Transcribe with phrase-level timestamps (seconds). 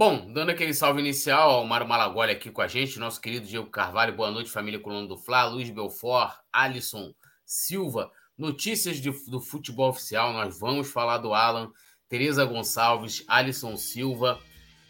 [0.00, 3.66] Bom, dando aquele salve inicial, o Mário Malagoli aqui com a gente, nosso querido Diego
[3.66, 7.12] Carvalho, boa noite, família Coluna do Fla, Luiz Belfort, Alisson
[7.44, 11.70] Silva, notícias de, do futebol oficial, nós vamos falar do Alan,
[12.08, 14.40] Tereza Gonçalves, Alisson Silva,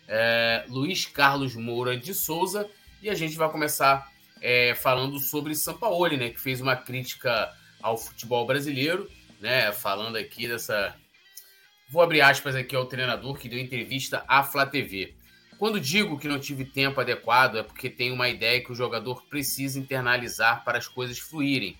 [0.06, 2.70] é, Luiz Carlos Moura de Souza,
[3.02, 4.08] e a gente vai começar
[4.40, 7.52] é, falando sobre Sampaoli, né, que fez uma crítica
[7.82, 10.94] ao futebol brasileiro, né, falando aqui dessa
[11.90, 15.12] Vou abrir aspas aqui ao treinador que deu entrevista à Flá TV.
[15.58, 19.24] Quando digo que não tive tempo adequado, é porque tenho uma ideia que o jogador
[19.24, 21.76] precisa internalizar para as coisas fluírem,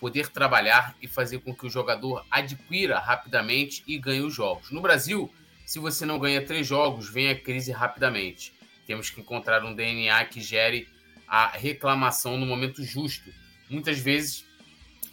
[0.00, 4.72] poder trabalhar e fazer com que o jogador adquira rapidamente e ganhe os jogos.
[4.72, 5.32] No Brasil,
[5.64, 8.52] se você não ganha três jogos, vem a crise rapidamente.
[8.88, 10.88] Temos que encontrar um DNA que gere
[11.28, 13.30] a reclamação no momento justo.
[13.70, 14.44] Muitas vezes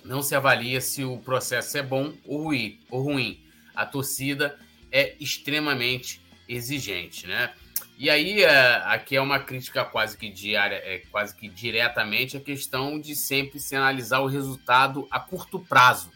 [0.03, 2.41] não se avalia se o processo é bom ou
[3.03, 3.39] ruim
[3.75, 4.57] a torcida
[4.91, 7.51] é extremamente exigente, né?
[7.97, 12.41] E aí, é, aqui é uma crítica quase que diária, é, quase que diretamente a
[12.41, 16.11] questão de sempre se analisar o resultado a curto prazo,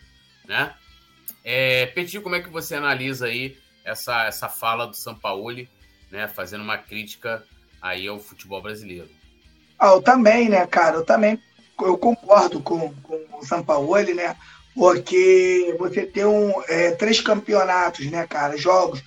[0.47, 0.73] né?
[1.43, 5.69] É, como é que você analisa aí essa, essa fala do Sampaoli,
[6.09, 6.27] né?
[6.27, 7.43] Fazendo uma crítica
[7.79, 9.09] aí ao futebol brasileiro.
[9.77, 10.97] Ah, eu também, né, cara?
[10.97, 11.39] Eu também
[11.83, 14.35] eu concordo com, com o Sampaoli, né?
[14.75, 18.57] Porque você tem um, é, três campeonatos, né, cara?
[18.57, 19.01] Jogos,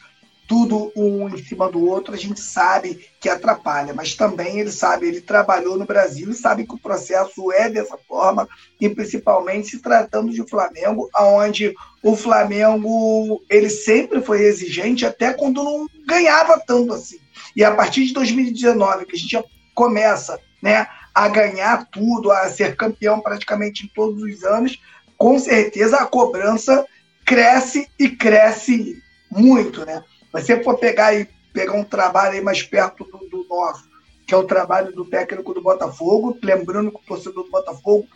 [0.49, 5.07] tudo um em cima do outro, a gente sabe que atrapalha, mas também ele sabe,
[5.07, 8.49] ele trabalhou no Brasil e sabe que o processo é dessa forma,
[8.81, 15.63] e principalmente se tratando de Flamengo, onde o Flamengo ele sempre foi exigente, até quando
[15.63, 17.19] não ganhava tanto assim.
[17.55, 19.45] E a partir de 2019, que a gente já
[19.75, 24.79] começa né, a ganhar tudo, a ser campeão praticamente em todos os anos,
[25.19, 26.87] com certeza a cobrança
[27.27, 30.03] cresce e cresce muito, né?
[30.33, 33.89] Mas se for pegar e pegar um trabalho aí mais perto do, do, nosso,
[34.27, 38.07] que é o trabalho do técnico do Botafogo, lembrando que o torcedor do Botafogo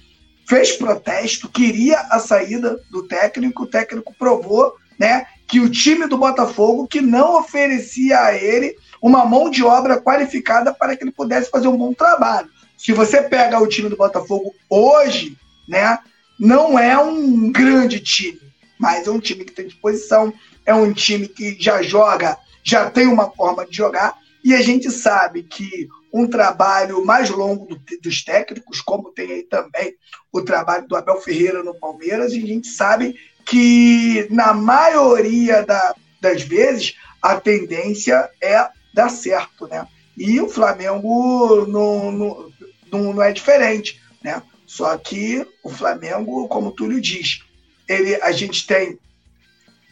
[0.49, 6.17] fez protesto, queria a saída do técnico, o técnico provou, né, que o time do
[6.17, 11.51] Botafogo que não oferecia a ele uma mão de obra qualificada para que ele pudesse
[11.51, 12.49] fazer um bom trabalho.
[12.79, 15.37] Se você pega o time do Botafogo hoje,
[15.69, 15.99] né,
[16.43, 18.41] não é um grande time,
[18.77, 20.35] mas é um time que tem disposição,
[20.67, 24.91] é um time que já joga, já tem uma forma de jogar, e a gente
[24.91, 29.95] sabe que um trabalho mais longo do, dos técnicos, como tem aí também
[30.33, 33.15] o trabalho do Abel Ferreira no Palmeiras, e a gente sabe
[33.47, 39.87] que, na maioria da, das vezes, a tendência é dar certo, né?
[40.19, 42.53] E o Flamengo não, não,
[42.91, 44.43] não, não é diferente, né?
[44.73, 47.43] Só que o Flamengo, como o Túlio diz,
[47.87, 48.99] ele, a gente tem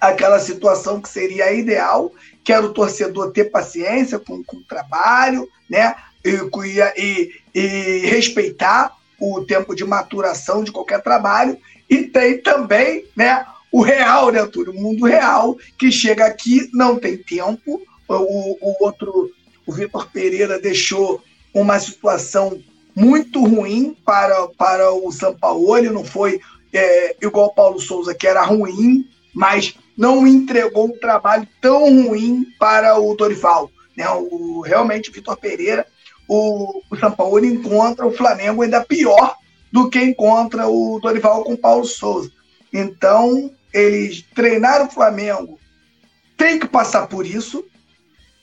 [0.01, 2.11] aquela situação que seria ideal,
[2.43, 5.95] que era o torcedor ter paciência com, com o trabalho, né?
[6.25, 6.31] E,
[6.97, 11.59] e, e, respeitar o tempo de maturação de qualquer trabalho.
[11.87, 14.73] E tem também né, o real, né, Túlio?
[14.73, 17.83] O mundo real, que chega aqui, não tem tempo.
[18.09, 19.31] O, o outro,
[19.67, 22.63] o Vitor Pereira deixou uma situação
[22.95, 26.41] muito ruim para, para o Sampaoli, não foi
[26.73, 32.47] é, igual o Paulo Souza, que era ruim, mas não entregou um trabalho tão ruim
[32.59, 33.71] para o Dorival.
[33.97, 34.09] Né?
[34.09, 35.87] O, realmente, o Vitor Pereira,
[36.29, 39.37] o, o Sampaoli encontra o Flamengo ainda pior
[39.73, 42.31] do que encontra o Dorival com o Paulo Souza.
[42.73, 45.59] Então, eles treinaram o Flamengo,
[46.37, 47.65] tem que passar por isso,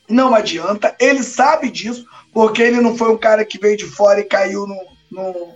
[0.08, 4.20] não adianta, ele sabe disso, porque ele não foi um cara que veio de fora
[4.20, 4.80] e caiu no,
[5.10, 5.54] no,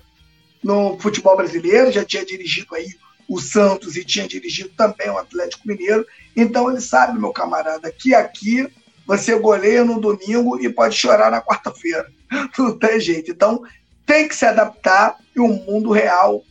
[0.63, 2.89] no futebol brasileiro, já tinha dirigido aí
[3.29, 6.07] o Santos e tinha dirigido também o Atlético Mineiro.
[6.37, 8.69] Então ele sabe, meu camarada, que aqui
[9.07, 12.07] você goleia no domingo e pode chorar na quarta-feira.
[12.59, 13.31] Não tem jeito.
[13.31, 13.63] Então
[14.07, 16.45] tem que se adaptar e o mundo real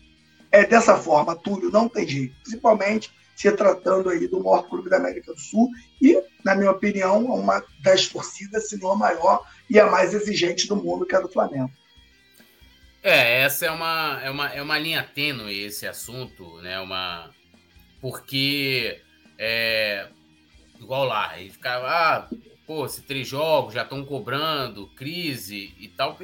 [0.51, 2.35] é dessa forma, Túlio, não tem jeito.
[2.43, 5.69] Principalmente se tratando aí do maior clube da América do Sul
[6.01, 10.67] e, na minha opinião, uma das torcidas, se não a maior e a mais exigente
[10.67, 11.71] do mundo, que é a do Flamengo.
[13.03, 16.79] É, essa é uma, é uma, é uma linha tênue esse assunto, né?
[16.79, 17.31] Uma...
[17.99, 19.01] Porque,
[19.37, 20.07] é,
[20.79, 22.29] igual lá, ele ficava, ah,
[22.67, 26.17] pô, se três jogos já estão cobrando, crise e tal,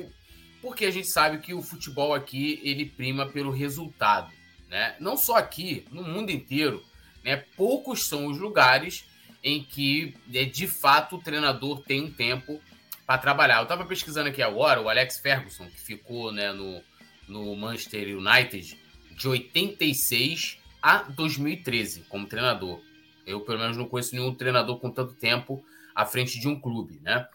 [0.62, 4.32] porque a gente sabe que o futebol aqui, ele prima pelo resultado,
[4.70, 4.96] né?
[5.00, 6.84] Não só aqui, no mundo inteiro,
[7.24, 7.44] né?
[7.56, 9.07] Poucos são os lugares
[9.48, 12.62] em que, é, de fato, o treinador tem um tempo
[13.06, 13.60] para trabalhar.
[13.60, 16.84] Eu estava pesquisando aqui agora o Alex Ferguson, que ficou né, no,
[17.30, 18.78] no Manchester United
[19.12, 22.82] de 86 a 2013 como treinador.
[23.26, 25.64] Eu, pelo menos, não conheço nenhum treinador com tanto tempo
[25.96, 27.26] à frente de um clube, né?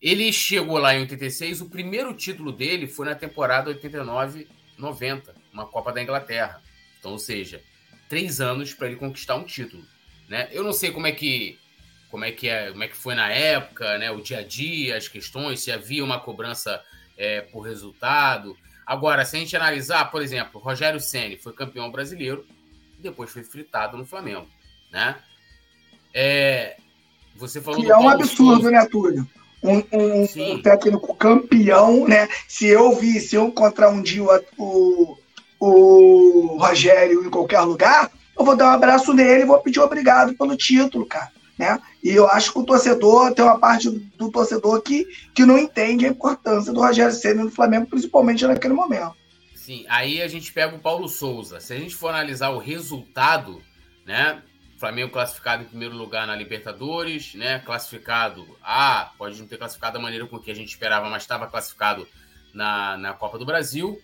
[0.00, 5.92] Ele chegou lá em 86, o primeiro título dele foi na temporada 89-90, uma Copa
[5.92, 6.62] da Inglaterra.
[6.98, 7.60] Então, ou seja,
[8.08, 9.82] três anos para ele conquistar um título.
[10.28, 10.48] Né?
[10.52, 11.58] Eu não sei como é que
[12.10, 14.08] como é que é, como é que foi na época, né?
[14.10, 16.80] O dia a dia, as questões, se havia uma cobrança
[17.16, 18.56] é, por resultado.
[18.86, 22.46] Agora, se a gente analisar, por exemplo, Rogério Ceni foi campeão brasileiro,
[23.00, 24.48] depois foi fritado no Flamengo,
[24.92, 25.16] né?
[26.14, 26.76] É,
[27.34, 28.70] você falou que é um absurdo, Souza.
[28.70, 29.28] né, Túlio?
[29.60, 32.28] Um, um, um, técnico campeão, né?
[32.46, 34.22] Se eu vi, se eu encontrar um dia
[34.56, 35.16] o,
[35.58, 40.34] o Rogério em qualquer lugar, eu vou dar um abraço nele e vou pedir obrigado
[40.34, 41.30] pelo título, cara.
[41.58, 41.80] Né?
[42.02, 46.04] E eu acho que o torcedor, tem uma parte do torcedor que, que não entende
[46.04, 49.14] a importância do Rogério Senna no Flamengo, principalmente naquele momento.
[49.54, 51.60] Sim, aí a gente pega o Paulo Souza.
[51.60, 53.62] Se a gente for analisar o resultado,
[54.04, 54.42] né?
[54.76, 57.60] Flamengo classificado em primeiro lugar na Libertadores, né?
[57.60, 61.46] Classificado, ah, pode não ter classificado da maneira com que a gente esperava, mas estava
[61.46, 62.06] classificado
[62.52, 63.98] na, na Copa do Brasil.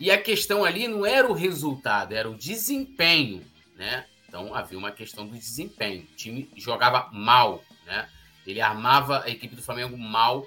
[0.00, 3.44] E a questão ali não era o resultado, era o desempenho,
[3.74, 4.06] né?
[4.28, 6.02] Então havia uma questão do desempenho.
[6.02, 8.08] O time jogava mal, né?
[8.46, 10.46] Ele armava a equipe do Flamengo mal.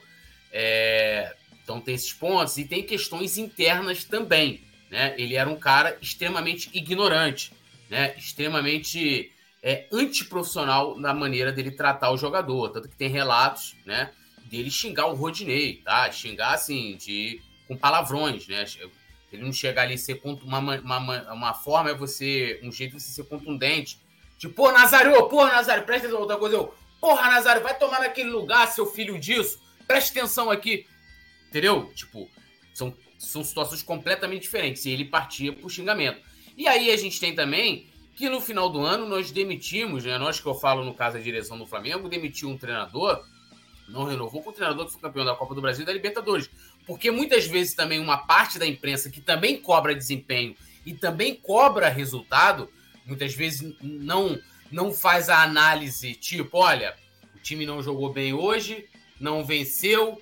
[0.52, 1.36] É...
[1.64, 5.16] Então tem esses pontos e tem questões internas também, né?
[5.18, 7.52] Ele era um cara extremamente ignorante,
[7.90, 8.16] né?
[8.18, 9.32] Extremamente
[9.62, 12.70] é, antiprofissional na maneira dele tratar o jogador.
[12.70, 14.12] Tanto que tem relatos, né?
[14.46, 16.10] Dele xingar o Rodinei, tá?
[16.12, 18.66] Xingar assim, de, com palavrões, né?
[19.32, 22.60] Ele não chegar ali e ser uma, uma, uma forma é você.
[22.64, 24.00] Um jeito de você ser contundente.
[24.38, 26.56] Tipo, pô, Nazário, porra, Nazário, presta atenção outra coisa.
[26.56, 29.60] Eu, porra, Nazário, vai tomar naquele lugar, seu filho disso.
[29.86, 30.86] Presta atenção aqui.
[31.50, 31.92] Entendeu?
[31.96, 32.30] Tipo,
[32.74, 34.86] são, são situações completamente diferentes.
[34.86, 36.22] E ele partia pro xingamento.
[36.56, 40.18] E aí a gente tem também que no final do ano nós demitimos, né?
[40.18, 43.24] Nós que eu falo no caso da direção do Flamengo, demitiu um treinador,
[43.88, 46.50] não renovou com o treinador que foi campeão da Copa do Brasil e da Libertadores.
[46.88, 50.56] Porque muitas vezes também uma parte da imprensa que também cobra desempenho
[50.86, 52.72] e também cobra resultado,
[53.06, 54.40] muitas vezes não
[54.70, 56.94] não faz a análise tipo, olha,
[57.36, 58.86] o time não jogou bem hoje,
[59.18, 60.22] não venceu,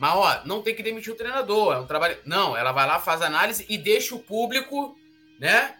[0.00, 2.18] mas ó, não tem que demitir o treinador, é um trabalho.
[2.24, 4.98] Não, ela vai lá, faz análise e deixa o público,
[5.38, 5.76] né?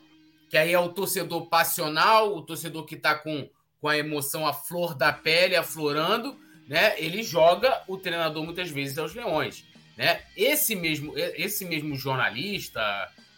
[0.55, 3.49] que aí é o torcedor passional, o torcedor que está com,
[3.81, 6.39] com a emoção à flor da pele, aflorando,
[6.69, 6.95] né?
[6.97, 9.65] Ele joga o treinador muitas vezes aos leões,
[9.97, 10.23] né?
[10.37, 12.81] Esse mesmo, esse mesmo jornalista,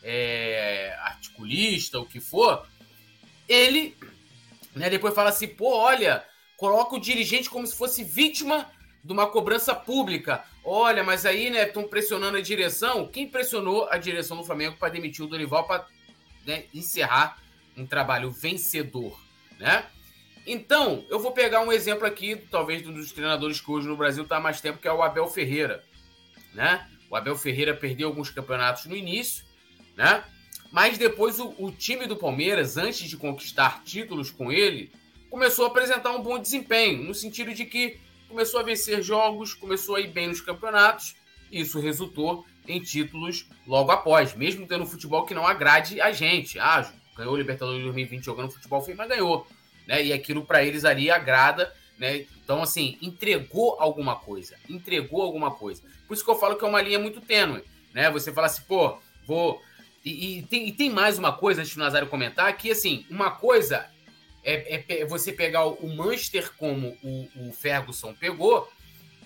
[0.02, 2.66] é, articulista, o que for,
[3.48, 3.96] ele,
[4.74, 4.88] né?
[4.88, 6.24] Depois fala assim, pô, olha,
[6.56, 8.70] coloca o dirigente como se fosse vítima
[9.02, 10.44] de uma cobrança pública.
[10.64, 13.06] Olha, mas aí, né, estão pressionando a direção.
[13.06, 15.86] Quem pressionou a direção do Flamengo para demitir o Dorival para
[16.44, 17.38] né, encerrar
[17.76, 19.20] um trabalho vencedor,
[19.58, 19.84] né?
[20.46, 24.22] Então, eu vou pegar um exemplo aqui, talvez um dos treinadores que hoje no Brasil
[24.22, 25.84] está há mais tempo, que é o Abel Ferreira,
[26.56, 26.88] né?
[27.08, 29.44] O Abel Ferreira perdeu alguns campeonatos no início,
[29.96, 30.24] né?
[30.72, 34.90] Mas depois o, o time do Palmeiras, antes de conquistar títulos com ele,
[35.30, 39.94] começou a apresentar um bom desempenho, no sentido de que começou a vencer jogos, começou
[39.94, 41.14] a ir bem nos campeonatos,
[41.52, 46.10] e isso resultou em títulos logo após, mesmo tendo um futebol que não agrade a
[46.10, 46.58] gente.
[46.58, 49.46] Ah, ganhou o Libertadores 2020 jogando futebol feio, mas ganhou.
[49.86, 50.06] Né?
[50.06, 51.72] E aquilo para eles ali agrada.
[51.98, 52.26] Né?
[52.44, 54.56] Então, assim, entregou alguma coisa.
[54.68, 55.82] Entregou alguma coisa.
[56.06, 57.62] Por isso que eu falo que é uma linha muito tênue.
[57.92, 58.10] Né?
[58.10, 59.60] Você fala assim, pô, vou.
[60.04, 63.30] E, e, tem, e tem mais uma coisa, antes do Nazário comentar, que assim, uma
[63.30, 63.86] coisa
[64.46, 68.70] é, é, você pegar o Manchester como o, o Ferguson pegou.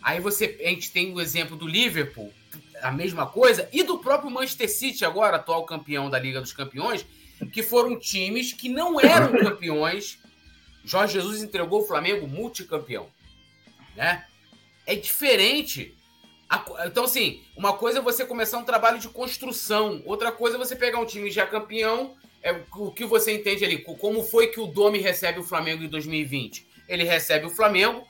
[0.03, 2.33] Aí você, a gente tem o exemplo do Liverpool,
[2.81, 7.05] a mesma coisa, e do próprio Manchester City, agora atual campeão da Liga dos Campeões,
[7.53, 10.19] que foram times que não eram campeões.
[10.85, 13.09] Jorge Jesus entregou o Flamengo multicampeão.
[13.97, 14.25] Né?
[14.87, 15.97] É diferente.
[16.85, 20.75] Então, assim, uma coisa é você começar um trabalho de construção, outra coisa é você
[20.75, 22.17] pegar um time já campeão.
[22.43, 23.79] É, o que você entende ali?
[23.79, 26.67] Como foi que o Domi recebe o Flamengo em 2020?
[26.89, 28.05] Ele recebe o Flamengo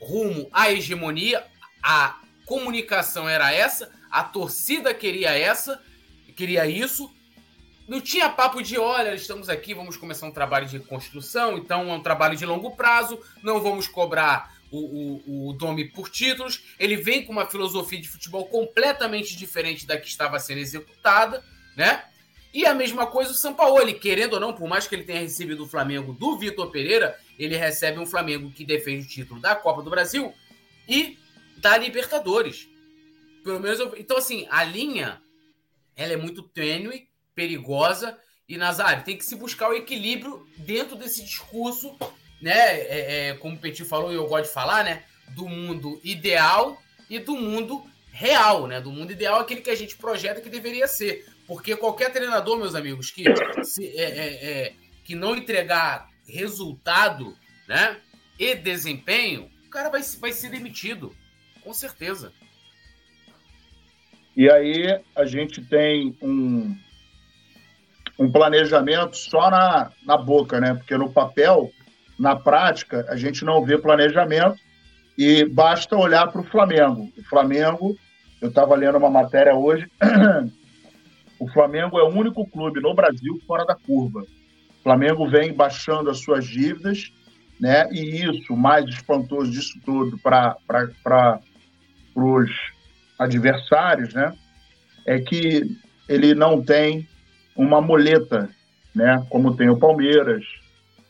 [0.00, 1.44] rumo à hegemonia,
[1.82, 5.80] a comunicação era essa, a torcida queria essa,
[6.36, 7.12] queria isso.
[7.92, 11.92] Não tinha papo de, olha, estamos aqui, vamos começar um trabalho de construção, então é
[11.92, 16.64] um trabalho de longo prazo, não vamos cobrar o, o, o Domi por títulos.
[16.78, 21.44] Ele vem com uma filosofia de futebol completamente diferente da que estava sendo executada,
[21.76, 22.02] né?
[22.54, 25.64] E a mesma coisa o Sampaoli, querendo ou não, por mais que ele tenha recebido
[25.64, 29.82] o Flamengo do Vitor Pereira, ele recebe um Flamengo que defende o título da Copa
[29.82, 30.32] do Brasil
[30.88, 31.18] e
[31.58, 32.66] da Libertadores.
[33.44, 33.94] Pelo menos eu...
[33.98, 35.20] Então, assim, a linha
[35.94, 38.18] ela é muito tênue, perigosa.
[38.48, 41.96] E, Nazário, tem que se buscar o equilíbrio dentro desse discurso,
[42.40, 42.52] né?
[42.52, 45.04] É, é, como o Petit falou e eu gosto de falar, né?
[45.28, 48.80] Do mundo ideal e do mundo real, né?
[48.80, 51.26] Do mundo ideal, aquele que a gente projeta que deveria ser.
[51.46, 53.24] Porque qualquer treinador, meus amigos, que,
[53.64, 54.72] se, é, é, é,
[55.04, 57.36] que não entregar resultado
[57.68, 57.96] né,
[58.38, 61.14] e desempenho, o cara vai, vai ser demitido.
[61.62, 62.32] Com certeza.
[64.36, 66.76] E aí a gente tem um,
[68.22, 70.74] um planejamento só na, na boca, né?
[70.74, 71.72] Porque no papel,
[72.16, 74.56] na prática, a gente não vê planejamento
[75.18, 77.10] e basta olhar para o Flamengo.
[77.18, 77.96] O Flamengo,
[78.40, 79.90] eu estava lendo uma matéria hoje,
[81.38, 84.20] o Flamengo é o único clube no Brasil fora da curva.
[84.20, 87.12] O Flamengo vem baixando as suas dívidas,
[87.58, 87.88] né?
[87.90, 91.40] E isso, mais espantoso disso tudo para
[92.14, 92.50] os
[93.18, 94.32] adversários, né?
[95.04, 95.76] É que
[96.08, 97.08] ele não tem
[97.56, 98.48] uma muleta,
[98.94, 99.24] né?
[99.28, 100.44] Como tem o Palmeiras,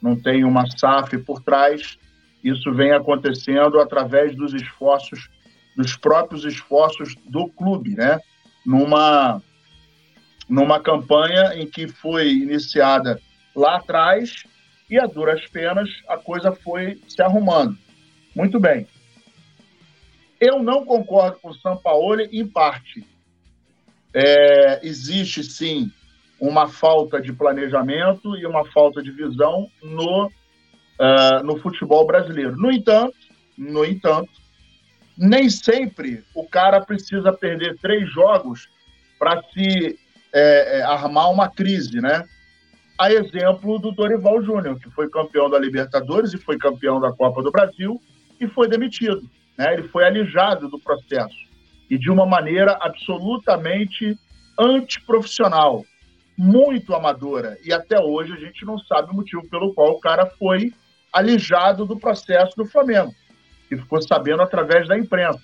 [0.01, 1.99] não tem uma SAF por trás.
[2.43, 5.31] Isso vem acontecendo através dos esforços,
[5.77, 8.21] dos próprios esforços do clube, né?
[8.67, 9.43] Numa,
[10.49, 13.21] numa campanha em que foi iniciada
[13.55, 14.45] lá atrás
[14.91, 17.77] e a duras penas a coisa foi se arrumando.
[18.35, 18.87] Muito bem.
[20.41, 23.07] Eu não concordo com o Sampaoli em parte.
[24.13, 25.91] É, existe sim
[26.43, 32.57] uma falta de planejamento e uma falta de visão no, uh, no futebol brasileiro.
[32.57, 33.15] No entanto,
[33.57, 34.29] no entanto,
[35.17, 38.69] nem sempre o cara precisa perder três jogos
[39.21, 39.97] para se
[40.33, 42.25] é, é, armar uma crise, né?
[42.99, 47.41] A exemplo do Dorival Júnior, que foi campeão da Libertadores e foi campeão da Copa
[47.41, 48.03] do Brasil
[48.41, 49.23] e foi demitido.
[49.57, 49.75] Né?
[49.75, 51.37] Ele foi alijado do processo
[51.89, 54.19] e de uma maneira absolutamente
[54.59, 55.85] antiprofissional
[56.37, 57.59] muito amadora.
[57.65, 60.73] E até hoje a gente não sabe o motivo pelo qual o cara foi
[61.13, 63.15] alijado do processo do Flamengo.
[63.71, 65.43] E ficou sabendo através da imprensa.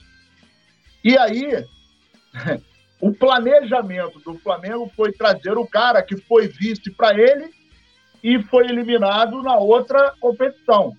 [1.05, 1.65] E aí,
[3.01, 7.51] o planejamento do Flamengo foi trazer o cara que foi vice para ele
[8.23, 10.97] e foi eliminado na outra competição.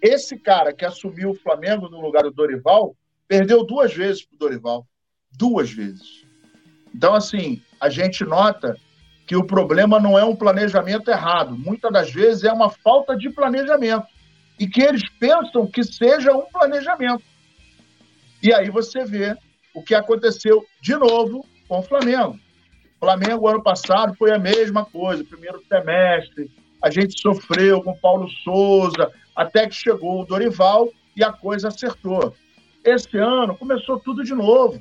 [0.00, 2.96] Esse cara que assumiu o Flamengo no lugar do Dorival
[3.28, 4.86] perdeu duas vezes para o Dorival.
[5.38, 6.26] Duas vezes.
[6.94, 8.76] Então, assim, a gente nota
[9.26, 13.30] que o problema não é um planejamento errado, muitas das vezes é uma falta de
[13.30, 14.06] planejamento
[14.58, 17.22] e que eles pensam que seja um planejamento.
[18.42, 19.36] E aí você vê
[19.74, 22.38] o que aconteceu de novo com o Flamengo.
[22.96, 25.24] O Flamengo, ano passado, foi a mesma coisa.
[25.24, 26.50] Primeiro semestre,
[26.82, 32.34] a gente sofreu com Paulo Souza, até que chegou o Dorival e a coisa acertou.
[32.84, 34.80] Esse ano começou tudo de novo.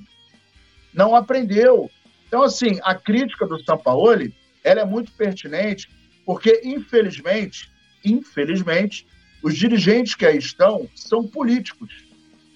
[0.93, 1.89] Não aprendeu.
[2.31, 4.33] Então, assim, a crítica do Sampaoli
[4.63, 5.89] ela é muito pertinente,
[6.25, 7.69] porque, infelizmente,
[8.05, 9.05] infelizmente,
[9.43, 12.05] os dirigentes que aí estão são políticos.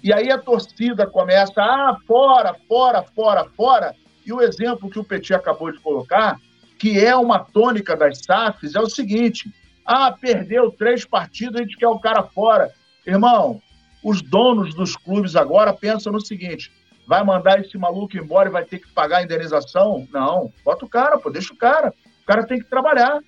[0.01, 3.94] E aí a torcida começa, ah, fora, fora, fora, fora.
[4.25, 6.39] E o exemplo que o Petit acabou de colocar,
[6.79, 9.53] que é uma tônica das SAFs, é o seguinte:
[9.86, 12.72] ah, perdeu três partidas, a gente quer o cara fora.
[13.05, 13.62] Irmão,
[14.01, 16.72] os donos dos clubes agora pensam no seguinte:
[17.07, 20.07] Vai mandar esse maluco embora e vai ter que pagar a indenização?
[20.12, 21.93] Não, bota o cara, pô, deixa o cara.
[22.24, 23.19] O cara tem que trabalhar,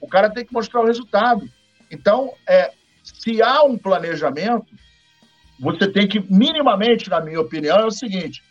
[0.00, 1.46] o cara tem que mostrar o resultado.
[1.90, 4.66] Então, é, se há um planejamento,
[5.60, 8.42] você tem que, minimamente, na minha opinião, é o seguinte: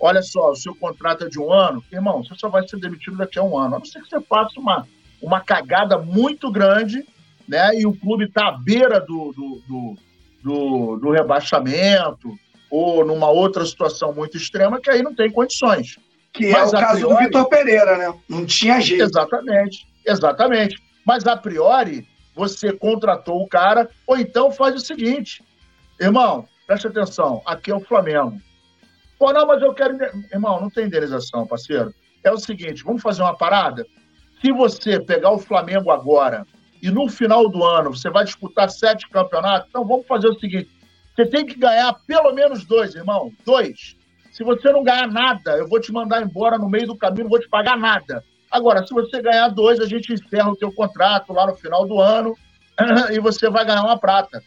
[0.00, 3.18] olha só, o seu contrato é de um ano, irmão, você só vai ser demitido
[3.18, 3.76] daqui a um ano.
[3.76, 4.86] A não ser que você faça uma,
[5.20, 7.06] uma cagada muito grande,
[7.46, 7.78] né?
[7.78, 9.96] E o clube está à beira do, do, do,
[10.42, 12.38] do, do rebaixamento,
[12.70, 15.98] ou numa outra situação muito extrema, que aí não tem condições.
[16.32, 18.14] Que é Mas, é o caso priori, do Vitor Pereira, né?
[18.28, 19.02] Não tinha jeito.
[19.02, 20.76] Exatamente, exatamente.
[21.04, 25.42] Mas a priori, você contratou o cara, ou então faz o seguinte,
[25.98, 28.40] irmão, preste atenção, aqui é o Flamengo.
[29.18, 29.98] Pô, não, mas eu quero.
[30.32, 31.92] Irmão, não tem indenização, parceiro.
[32.24, 33.84] É o seguinte, vamos fazer uma parada?
[34.40, 36.46] Se você pegar o Flamengo agora
[36.82, 40.70] e no final do ano você vai disputar sete campeonatos, então vamos fazer o seguinte:
[41.14, 43.32] você tem que ganhar pelo menos dois, irmão.
[43.44, 43.96] Dois.
[44.32, 47.30] Se você não ganhar nada, eu vou te mandar embora no meio do caminho, não
[47.30, 48.24] vou te pagar nada.
[48.50, 52.00] Agora, se você ganhar dois, a gente encerra o teu contrato lá no final do
[52.00, 52.36] ano
[53.12, 54.42] e você vai ganhar uma prata.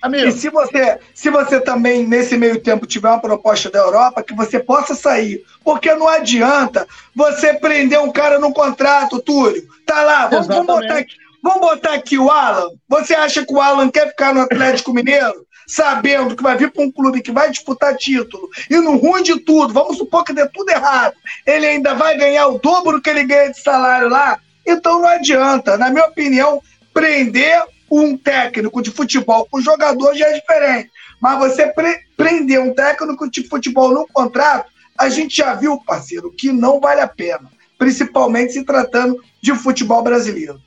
[0.00, 0.28] Amigo.
[0.28, 4.32] E se você, se você também, nesse meio tempo, tiver uma proposta da Europa, que
[4.32, 5.44] você possa sair.
[5.64, 9.66] Porque não adianta você prender um cara no contrato, Túlio.
[9.84, 12.68] Tá lá, vamos, vamos, botar aqui, vamos botar aqui o Alan.
[12.88, 15.47] Você acha que o Alan quer ficar no Atlético Mineiro?
[15.68, 19.38] Sabendo que vai vir para um clube que vai disputar título, e no ruim de
[19.40, 21.14] tudo, vamos supor que dê tudo errado,
[21.46, 25.76] ele ainda vai ganhar o dobro que ele ganha de salário lá, então não adianta.
[25.76, 30.90] Na minha opinião, prender um técnico de futebol com jogador já é diferente.
[31.20, 36.32] Mas você pre prender um técnico de futebol no contrato, a gente já viu, parceiro,
[36.32, 37.50] que não vale a pena.
[37.78, 40.60] Principalmente se tratando de futebol brasileiro.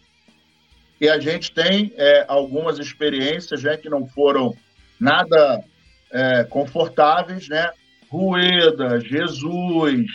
[1.00, 4.56] E a gente tem é, algumas experiências já né, que não foram
[5.02, 5.64] nada
[6.12, 7.72] é, confortáveis, né?
[8.10, 10.06] Rueda, Jesus,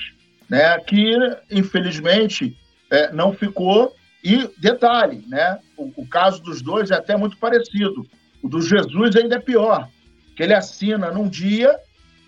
[0.49, 0.79] né?
[0.79, 1.13] Que
[1.51, 2.57] infelizmente
[2.91, 3.95] é, não ficou.
[4.23, 5.59] E detalhe, né?
[5.77, 8.07] O, o, caso dos dois é até muito parecido.
[8.43, 9.89] O do Jesus ainda é pior,
[10.37, 11.79] que ele assina num dia,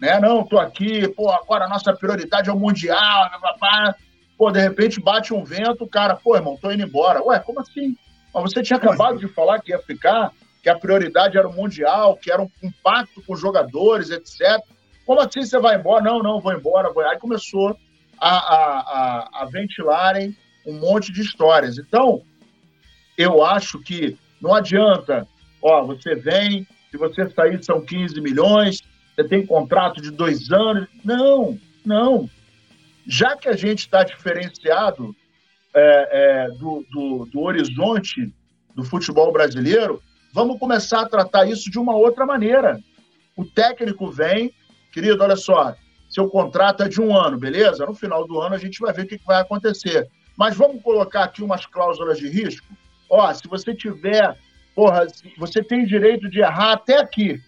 [0.01, 0.21] né?
[0.21, 3.95] Não, tô aqui, pô, agora a nossa prioridade é o mundial, papá.
[4.37, 7.23] Pô, de repente bate um vento, o cara, pô, irmão, tô indo embora.
[7.25, 7.97] Ué, como assim?
[8.33, 10.31] Mas você tinha acabado de falar que ia ficar,
[10.63, 14.63] que a prioridade era o Mundial, que era um, impacto com os jogadores, etc.
[15.07, 16.03] Como assim você vai embora?
[16.03, 16.93] Não, não, vou embora.
[16.93, 17.07] Vou...
[17.07, 17.77] Aí começou
[18.19, 20.37] a, a, a, a ventilarem
[20.67, 21.79] um monte de histórias.
[21.79, 22.23] Então,
[23.17, 25.27] eu acho que não adianta,
[25.63, 28.83] ó, você vem, se você sair são 15 milhões,
[29.15, 30.89] você tem contrato de dois anos.
[31.05, 32.29] Não, não.
[33.07, 35.15] Já que a gente está diferenciado
[35.75, 38.33] é, é, do, do, do horizonte
[38.75, 42.81] do futebol brasileiro, vamos começar a tratar isso de uma outra maneira.
[43.37, 44.53] O técnico vem,
[44.93, 45.75] querido, olha só,
[46.09, 47.87] seu contrato é de um ano, beleza?
[47.87, 50.09] No final do ano a gente vai ver o que vai acontecer.
[50.37, 52.67] Mas vamos colocar aqui umas cláusulas de risco.
[53.11, 54.37] Ó, se você tiver,
[54.75, 55.07] porra,
[55.37, 57.41] você tem direito de errar até aqui.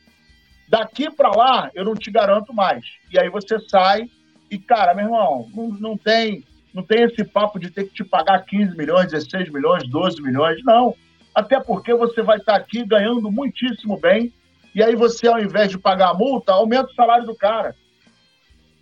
[0.69, 2.85] Daqui para lá, eu não te garanto mais.
[3.13, 4.09] E aí você sai
[4.51, 8.05] e, cara, meu irmão, não, não tem não tem esse papo de ter que te
[8.05, 10.63] pagar 15 milhões, 16 milhões, 12 milhões.
[10.65, 10.95] Não.
[11.35, 14.33] Até porque você vai estar aqui ganhando muitíssimo bem.
[14.75, 17.75] E aí você, ao invés de pagar a multa, aumenta o salário do cara.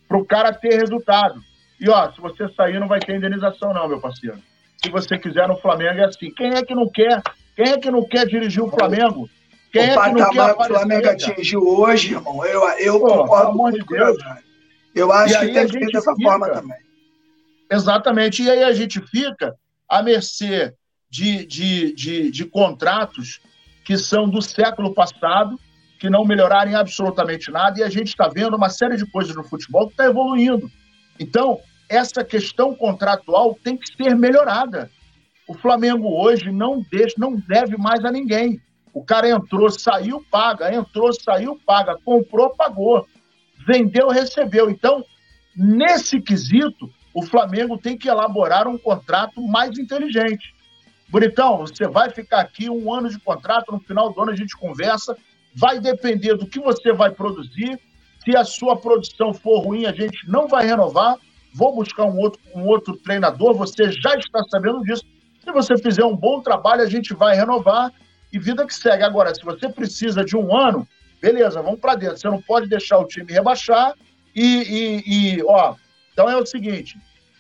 [0.07, 1.41] Para o cara ter resultado.
[1.81, 4.39] E ó, se você sair, não vai ter indenização, não, meu parceiro.
[4.83, 6.31] Se você quiser no Flamengo, é assim.
[6.31, 7.23] Quem é que não quer?
[7.55, 9.29] Quem é que não quer dirigir o Flamengo?
[9.73, 13.19] Quem o é que não quer que o Flamengo atingiu hoje, irmão, eu, eu Pô,
[13.19, 14.17] concordo com de Deus.
[14.95, 16.79] Eu acho que tem que ser dessa fica, forma também.
[17.71, 18.43] Exatamente.
[18.43, 19.55] E aí a gente fica
[19.89, 20.75] à mercê
[21.11, 23.41] de, de, de, de contratos
[23.85, 25.59] que são do século passado,
[25.99, 29.43] que não melhorarem absolutamente nada, e a gente está vendo uma série de coisas no
[29.43, 30.71] futebol que está evoluindo.
[31.19, 34.91] Então, essa questão contratual tem que ser melhorada.
[35.49, 38.61] O Flamengo hoje não deixa, não deve mais a ninguém.
[38.93, 43.07] O cara entrou, saiu, paga, entrou, saiu, paga, comprou, pagou,
[43.67, 44.69] vendeu, recebeu.
[44.69, 45.05] Então,
[45.57, 50.55] nesse quesito, o Flamengo tem que elaborar um contrato mais inteligente.
[51.09, 54.57] Bonitão, você vai ficar aqui um ano de contrato, no final do ano a gente
[54.57, 55.17] conversa,
[55.55, 57.81] vai depender do que você vai produzir.
[58.23, 61.17] Se a sua produção for ruim, a gente não vai renovar.
[61.55, 65.03] Vou buscar um outro, um outro treinador, você já está sabendo disso.
[65.43, 67.91] Se você fizer um bom trabalho, a gente vai renovar
[68.31, 69.03] e vida que segue.
[69.03, 70.87] Agora, se você precisa de um ano,
[71.23, 72.19] beleza, vamos para dentro.
[72.19, 73.95] Você não pode deixar o time rebaixar
[74.37, 75.75] e, e, e, ó.
[76.13, 76.99] Então é o seguinte: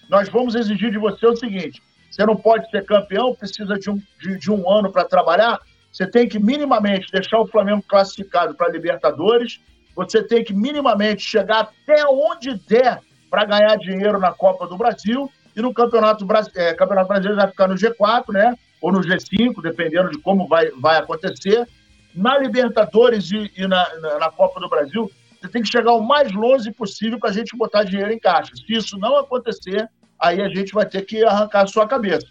[0.09, 1.83] nós vamos exigir de você o seguinte:
[2.18, 5.61] você não pode ser campeão, precisa de um, de, de um ano para trabalhar.
[5.92, 9.61] Você tem que minimamente deixar o Flamengo classificado para Libertadores.
[9.94, 13.00] Você tem que minimamente chegar até onde der
[13.31, 15.31] para ganhar dinheiro na Copa do Brasil.
[15.54, 16.26] E no Campeonato,
[16.57, 18.52] é, Campeonato Brasileiro vai ficar no G4, né?
[18.83, 21.68] Ou no G5, dependendo de como vai, vai acontecer.
[22.12, 25.09] Na Libertadores e, e na, na, na Copa do Brasil,
[25.40, 28.50] você tem que chegar o mais longe possível para a gente botar dinheiro em caixa.
[28.57, 29.88] Se isso não acontecer,
[30.20, 32.26] aí a gente vai ter que arrancar a sua cabeça.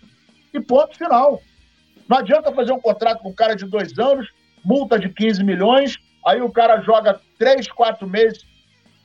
[0.54, 1.42] E ponto final.
[2.08, 4.28] Não adianta fazer um contrato com um cara de dois anos,
[4.64, 8.46] multa de 15 milhões, aí o cara joga três, quatro meses,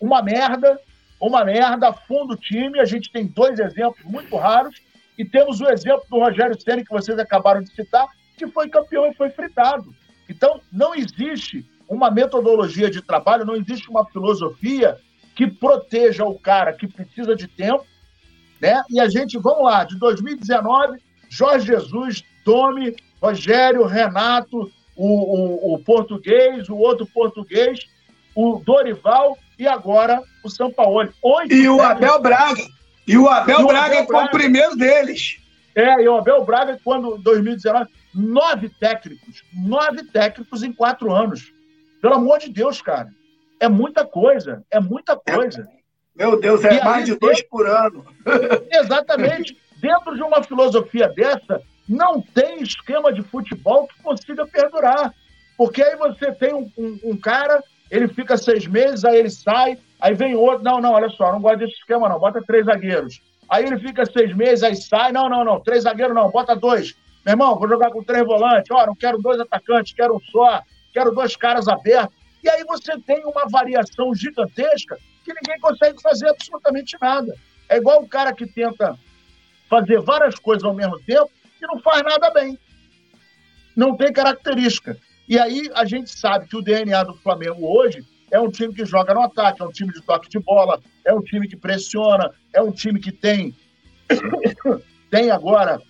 [0.01, 0.79] uma merda,
[1.21, 2.79] uma merda, afunda o time.
[2.79, 4.81] A gente tem dois exemplos muito raros,
[5.19, 9.07] e temos o exemplo do Rogério Ceni que vocês acabaram de citar, que foi campeão
[9.07, 9.95] e foi fritado.
[10.29, 14.97] Então, não existe uma metodologia de trabalho, não existe uma filosofia
[15.35, 17.85] que proteja o cara que precisa de tempo
[18.63, 18.81] né?
[18.89, 20.99] E a gente, vamos lá, de 2019,
[21.29, 27.81] Jorge Jesus, Domi, Rogério, Renato, o, o, o português, o outro português,
[28.37, 31.13] o Dorival e agora o São Paulo.
[31.21, 32.63] Oito e o Abel Braga.
[33.07, 35.39] E o Abel e o Braga Abel foi o primeiro deles.
[35.75, 41.53] É, e o Abel Braga, quando 2019, nove técnicos, nove técnicos em quatro anos.
[42.01, 43.09] Pelo amor de Deus, cara.
[43.59, 45.69] É muita coisa, é muita coisa.
[45.79, 45.82] É.
[46.15, 48.05] Meu Deus, é e mais de dois por ano.
[48.71, 49.57] Exatamente.
[49.79, 55.13] Dentro de uma filosofia dessa, não tem esquema de futebol que consiga perdurar.
[55.57, 59.79] Porque aí você tem um, um, um, cara, ele fica seis meses, aí ele sai,
[60.01, 60.63] aí vem outro.
[60.63, 62.19] Não, não, olha só, não gosto desse esquema, não.
[62.19, 63.21] Bota três zagueiros.
[63.49, 65.13] Aí ele fica seis meses, aí sai.
[65.13, 65.61] Não, não, não.
[65.61, 66.95] Três zagueiros não, bota dois.
[67.25, 70.61] Meu irmão, vou jogar com três volantes, ó, não quero dois atacantes, quero um só,
[70.93, 72.17] quero dois caras abertos.
[72.43, 77.35] E aí você tem uma variação gigantesca que ninguém consegue fazer absolutamente nada.
[77.69, 78.99] É igual o cara que tenta
[79.69, 81.31] fazer várias coisas ao mesmo tempo
[81.61, 82.59] e não faz nada bem.
[83.75, 84.99] Não tem característica.
[85.29, 88.85] E aí a gente sabe que o DNA do Flamengo hoje é um time que
[88.85, 92.31] joga no ataque, é um time de toque de bola, é um time que pressiona,
[92.53, 93.55] é um time que tem
[95.11, 95.81] tem agora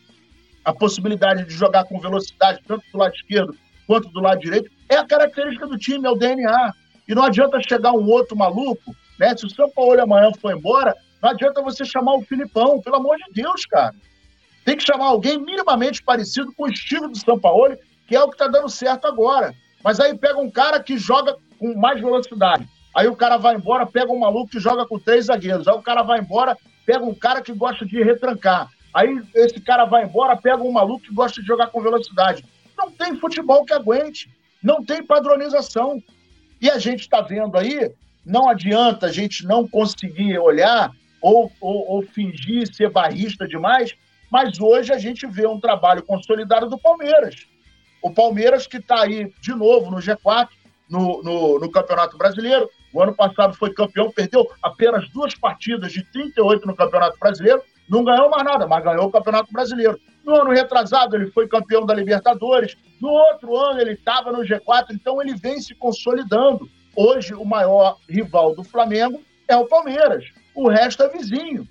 [0.65, 4.71] a possibilidade de jogar com velocidade tanto do lado esquerdo quanto do lado direito.
[4.89, 6.75] É a característica do time, é o DNA.
[7.09, 9.37] E não adianta chegar um outro maluco, né?
[9.37, 13.17] Se o São Paulo amanhã for embora, não adianta você chamar o Filipão, pelo amor
[13.19, 13.95] de Deus, cara.
[14.65, 17.77] Tem que chamar alguém minimamente parecido com o estilo do São Paulo,
[18.09, 19.55] que é o que está dando certo agora.
[19.85, 22.69] Mas aí pega um cara que joga com mais velocidade.
[22.95, 25.69] Aí o cara vai embora, pega um maluco que joga com três zagueiros.
[25.69, 28.69] Aí o cara vai embora, pega um cara que gosta de retrancar.
[28.93, 32.45] Aí esse cara vai embora, pega um maluco que gosta de jogar com velocidade.
[32.77, 34.29] Não tem futebol que aguente.
[34.61, 36.03] Não tem padronização.
[36.61, 37.93] E a gente está vendo aí,
[38.25, 43.95] não adianta a gente não conseguir olhar ou, ou, ou fingir ser barrista demais,
[44.31, 47.47] mas hoje a gente vê um trabalho consolidado do Palmeiras.
[48.03, 50.49] O Palmeiras que está aí de novo no G4,
[50.93, 52.69] no, no, no, Campeonato Brasileiro.
[52.93, 57.63] O ano passado foi campeão, perdeu apenas duas partidas de 38 no Campeonato Brasileiro.
[57.89, 59.99] Não ganhou mais nada, mas ganhou o Campeonato Brasileiro.
[60.25, 62.77] No ano retrasado, ele foi campeão da Libertadores.
[63.01, 66.69] No outro ano, ele estava no G4, então ele vem se consolidando.
[66.95, 70.25] Hoje, o maior rival do Flamengo é o Palmeiras.
[70.55, 71.67] O resto é vizinho.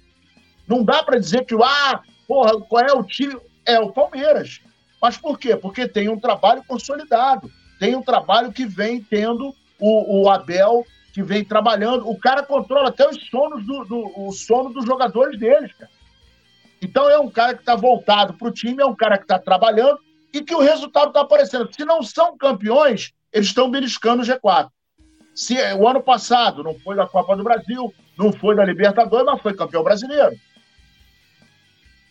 [0.67, 3.37] Não dá para dizer que, ah, Porra, qual é o time?
[3.65, 4.61] É o Palmeiras.
[5.01, 5.53] Mas por quê?
[5.53, 11.21] Porque tem um trabalho consolidado, tem um trabalho que vem tendo o, o Abel, que
[11.21, 12.09] vem trabalhando.
[12.09, 15.91] O cara controla até os sonos do, do o sono dos jogadores deles, cara.
[16.81, 19.37] Então é um cara que está voltado para o time, é um cara que está
[19.37, 19.99] trabalhando
[20.33, 21.69] e que o resultado está aparecendo.
[21.75, 24.69] Se não são campeões, eles estão beliscando o G4.
[25.33, 29.41] Se o ano passado não foi da Copa do Brasil, não foi da Libertadores, mas
[29.41, 30.37] foi campeão brasileiro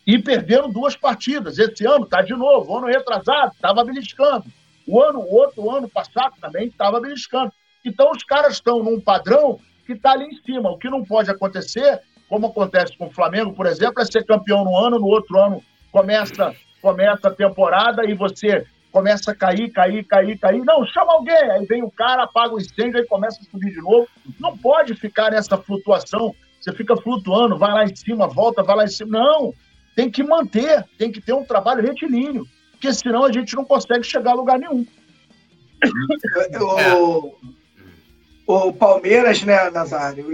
[0.07, 1.59] e perderam duas partidas.
[1.59, 2.73] Esse ano está de novo.
[2.73, 4.45] O ano retrasado estava beliscando.
[4.87, 7.53] O ano, outro ano passado também estava beliscando.
[7.85, 10.71] Então os caras estão num padrão que está ali em cima.
[10.71, 14.65] O que não pode acontecer, como acontece com o Flamengo, por exemplo, é ser campeão
[14.65, 20.05] no ano, no outro ano começa, começa a temporada e você começa a cair, cair,
[20.05, 20.65] cair, cair.
[20.65, 21.51] Não, chama alguém.
[21.53, 24.09] Aí vem o cara, apaga o incêndio e começa a subir de novo.
[24.39, 26.35] Não pode ficar nessa flutuação.
[26.61, 29.19] Você fica flutuando, vai lá em cima, volta, vai lá em cima.
[29.19, 29.55] Não,
[29.97, 34.05] tem que manter, tem que ter um trabalho retilíneo, porque senão a gente não consegue
[34.05, 34.87] chegar a lugar nenhum.
[36.61, 37.35] O,
[38.47, 40.31] o Palmeiras, né, Nazário,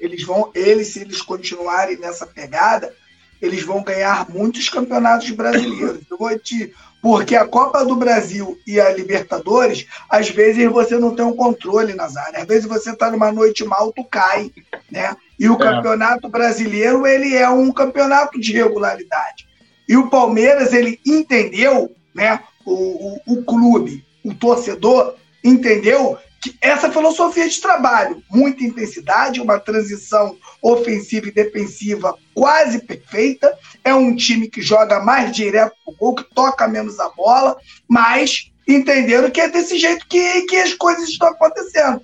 [0.00, 2.92] eles vão, eles, se eles continuarem nessa pegada,
[3.40, 6.02] eles vão ganhar muitos campeonatos brasileiros.
[6.10, 11.16] Eu vou te, porque a Copa do Brasil e a Libertadores, às vezes você não
[11.16, 12.40] tem um controle, Nazário.
[12.40, 14.52] Às vezes você está numa noite mal, tu cai,
[14.88, 15.16] né?
[15.36, 15.58] E o é.
[15.58, 19.48] Campeonato Brasileiro, ele é um campeonato de regularidade.
[19.88, 22.38] E o Palmeiras, ele entendeu, né?
[22.64, 29.60] O, o, o clube, o torcedor, entendeu que essa filosofia de trabalho, muita intensidade, uma
[29.60, 36.14] transição ofensiva e defensiva quase perfeita, é um time que joga mais direto pro gol,
[36.16, 37.56] que toca menos a bola,
[37.88, 42.02] mas entenderam que é desse jeito que, que as coisas estão acontecendo.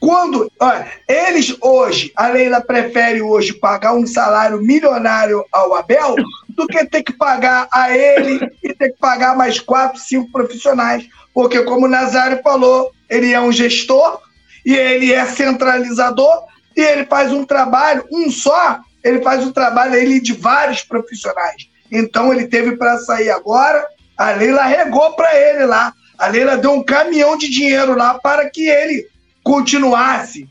[0.00, 6.14] Quando, olha, eles hoje, a Leila prefere hoje pagar um salário milionário ao Abel
[6.48, 11.06] do que ter que pagar a ele e ter que pagar mais quatro, cinco profissionais.
[11.38, 14.20] Porque, como o Nazário falou, ele é um gestor
[14.66, 16.42] e ele é centralizador
[16.76, 21.68] e ele faz um trabalho, um só, ele faz um trabalho ele de vários profissionais.
[21.92, 25.94] Então ele teve para sair agora, a Leila regou para ele lá.
[26.18, 29.06] A Leila deu um caminhão de dinheiro lá para que ele
[29.44, 30.48] continuasse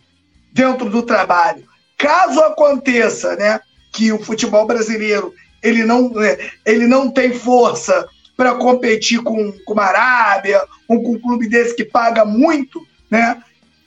[0.53, 1.65] dentro do trabalho.
[1.97, 3.59] Caso aconteça, né,
[3.91, 9.73] que o futebol brasileiro ele não, é, ele não tem força para competir com, com
[9.73, 13.41] uma Arábia, ou com um clube desse que paga muito, né?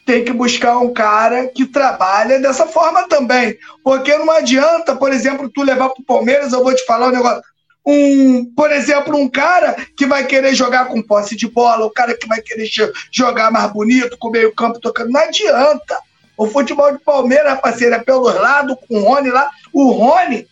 [0.04, 3.56] Tem que buscar um cara que trabalha dessa forma também.
[3.84, 7.12] Porque não adianta, por exemplo, tu levar para o Palmeiras, eu vou te falar um
[7.12, 7.42] negócio
[7.86, 12.16] um, por exemplo, um cara que vai querer jogar com posse de bola, o cara
[12.16, 12.68] que vai querer
[13.10, 15.98] jogar mais bonito, com meio campo tocando, não adianta.
[16.36, 19.50] O futebol de Palmeiras, parceiro, é pelo lado, com o Rony lá.
[19.72, 20.46] O Rony,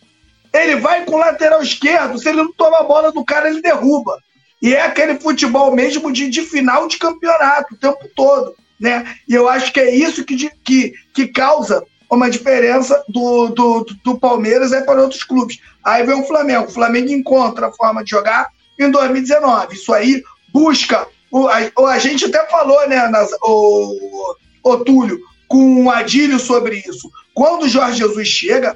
[0.53, 3.61] ele vai com o lateral esquerdo, se ele não toma a bola do cara, ele
[3.61, 4.17] derruba.
[4.61, 8.55] E é aquele futebol mesmo de, de final de campeonato, o tempo todo.
[8.79, 9.15] Né?
[9.27, 14.17] E eu acho que é isso que, que, que causa uma diferença do, do, do
[14.17, 15.59] Palmeiras é para outros clubes.
[15.83, 16.65] Aí vem o Flamengo.
[16.65, 19.75] O Flamengo encontra a forma de jogar em 2019.
[19.75, 21.07] Isso aí busca.
[21.31, 21.59] O, a,
[21.91, 27.11] a gente até falou, né, nas, o, o Túlio, com o Adílio sobre isso.
[27.33, 28.75] Quando o Jorge Jesus chega,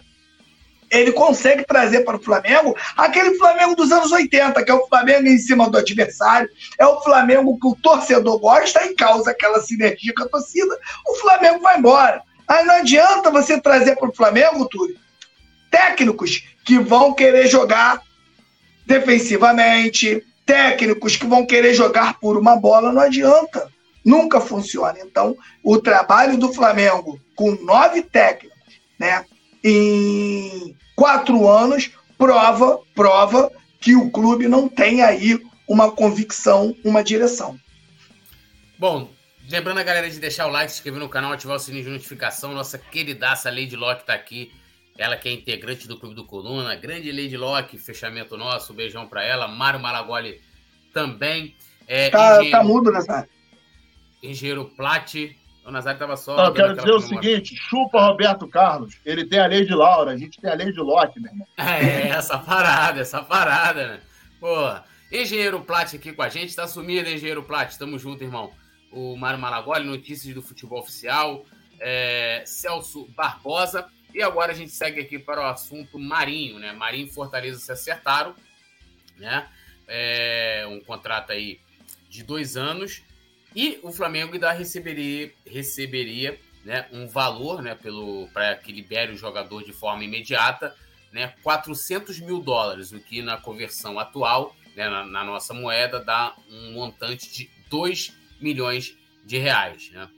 [0.94, 5.28] ele consegue trazer para o Flamengo aquele Flamengo dos anos 80, que é o Flamengo
[5.28, 10.14] em cima do adversário, é o Flamengo que o torcedor gosta e causa aquela sinergia
[10.16, 10.78] com a torcida,
[11.08, 12.22] o Flamengo vai embora.
[12.48, 14.96] Aí não adianta você trazer para o Flamengo, Túlio,
[15.72, 18.02] técnicos que vão querer jogar
[18.86, 23.72] defensivamente, técnicos que vão querer jogar por uma bola, não adianta.
[24.06, 24.98] Nunca funciona.
[25.00, 28.60] Então, o trabalho do Flamengo com nove técnicos,
[29.00, 29.26] né,
[29.64, 37.60] em quatro anos, prova, prova que o clube não tem aí uma convicção, uma direção.
[38.78, 39.10] Bom,
[39.50, 41.90] lembrando a galera de deixar o like, se inscrever no canal, ativar o sininho de
[41.90, 42.54] notificação.
[42.54, 44.52] Nossa queridaça Lady Locke está aqui.
[44.98, 46.76] Ela que é integrante do Clube do Coluna.
[46.76, 48.74] Grande Lady Locke, fechamento nosso.
[48.74, 49.48] beijão para ela.
[49.48, 50.40] Mário Malagoli
[50.94, 51.56] também.
[51.88, 53.30] É, tá, engenheiro, tá mudo, Nazário.
[54.22, 55.36] Engenheiro Plati.
[55.66, 56.36] O Nazário tava só.
[56.36, 58.98] Não, eu quero dizer o seguinte: chupa Roberto Carlos.
[59.06, 61.48] Ele tem a lei de Laura, a gente tem a lei de Locke, meu irmão.
[61.58, 64.00] É, essa parada, essa parada, né?
[64.40, 64.76] Pô,
[65.12, 66.56] Engenheiro Plat aqui com a gente.
[66.56, 67.78] Tá sumido, Engenheiro Plat.
[67.78, 68.52] Tamo junto, irmão.
[68.92, 71.46] O Mário Malagoli, notícias do futebol oficial.
[71.80, 73.88] É, Celso Barbosa.
[74.14, 76.72] E agora a gente segue aqui para o assunto Marinho, né?
[76.74, 78.36] Marinho e Fortaleza se acertaram,
[79.18, 79.48] né?
[79.88, 81.60] É, um contrato aí
[82.10, 83.02] de dois anos.
[83.56, 87.78] E o Flamengo ainda receberia, receberia né, um valor né,
[88.34, 90.76] para que libere o jogador de forma imediata,
[91.12, 96.36] né, 400 mil dólares, o que na conversão atual, né, na, na, nossa moeda, dá
[96.50, 99.92] um montante de 2 milhões de reais.
[99.92, 100.10] Né?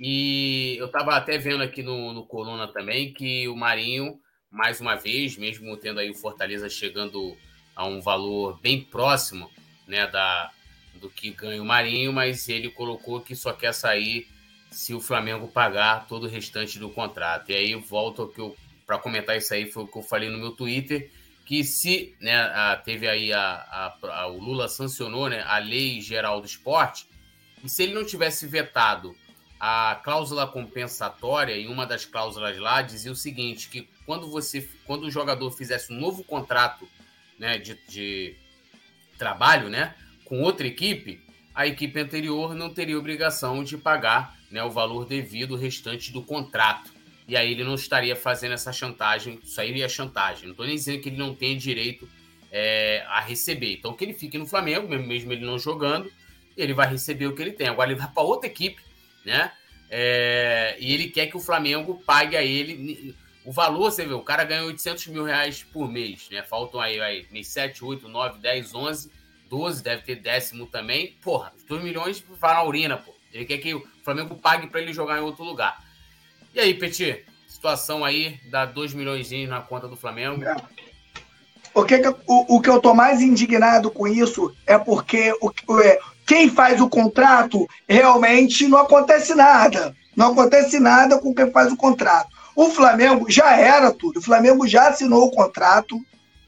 [0.00, 4.18] E eu estava até vendo aqui no, no Coluna também que o Marinho,
[4.50, 7.36] mais uma vez, mesmo tendo aí o Fortaleza chegando
[7.76, 9.48] a um valor bem próximo
[9.86, 10.50] né, da,
[11.02, 14.28] do que ganha o Marinho, mas ele colocou que só quer sair
[14.70, 17.50] se o Flamengo pagar todo o restante do contrato.
[17.50, 20.38] E aí volto que eu para comentar isso aí foi o que eu falei no
[20.38, 21.10] meu Twitter
[21.44, 26.00] que se né, a, teve aí a, a, a, o Lula sancionou né, a lei
[26.00, 27.06] geral do esporte
[27.64, 29.16] e se ele não tivesse vetado
[29.58, 35.04] a cláusula compensatória em uma das cláusulas lá dizia o seguinte que quando você quando
[35.04, 36.88] o jogador fizesse um novo contrato
[37.38, 38.36] né, de, de
[39.16, 39.94] trabalho né
[40.32, 41.20] com outra equipe,
[41.54, 46.90] a equipe anterior não teria obrigação de pagar né, o valor devido restante do contrato.
[47.28, 50.44] E aí ele não estaria fazendo essa chantagem, isso aí é chantagem.
[50.44, 52.08] Não estou nem dizendo que ele não tem direito
[52.50, 53.74] é, a receber.
[53.74, 56.10] Então que ele fique no Flamengo, mesmo ele não jogando,
[56.56, 57.68] ele vai receber o que ele tem.
[57.68, 58.80] Agora ele vai para outra equipe,
[59.26, 59.52] né?
[59.90, 63.14] É, e ele quer que o Flamengo pague a ele
[63.44, 66.42] o valor, você vê, o cara ganha 800 mil reais por mês, né?
[66.42, 69.21] Faltam aí, aí 7, 8, 9, 10, 11
[69.52, 71.14] 12, deve ter décimo também.
[71.22, 73.12] Porra, 2 milhões vai na urina, pô.
[73.30, 75.78] Ele quer que o Flamengo pague para ele jogar em outro lugar.
[76.54, 80.42] E aí, Petit, situação aí, dá 2 milhões na conta do Flamengo.
[80.42, 80.56] É.
[81.74, 85.98] O que, o, o que eu tô mais indignado com isso é porque o, é,
[86.26, 89.94] quem faz o contrato realmente não acontece nada.
[90.16, 92.30] Não acontece nada com quem faz o contrato.
[92.56, 94.18] O Flamengo já era tudo.
[94.18, 96.00] O Flamengo já assinou o contrato.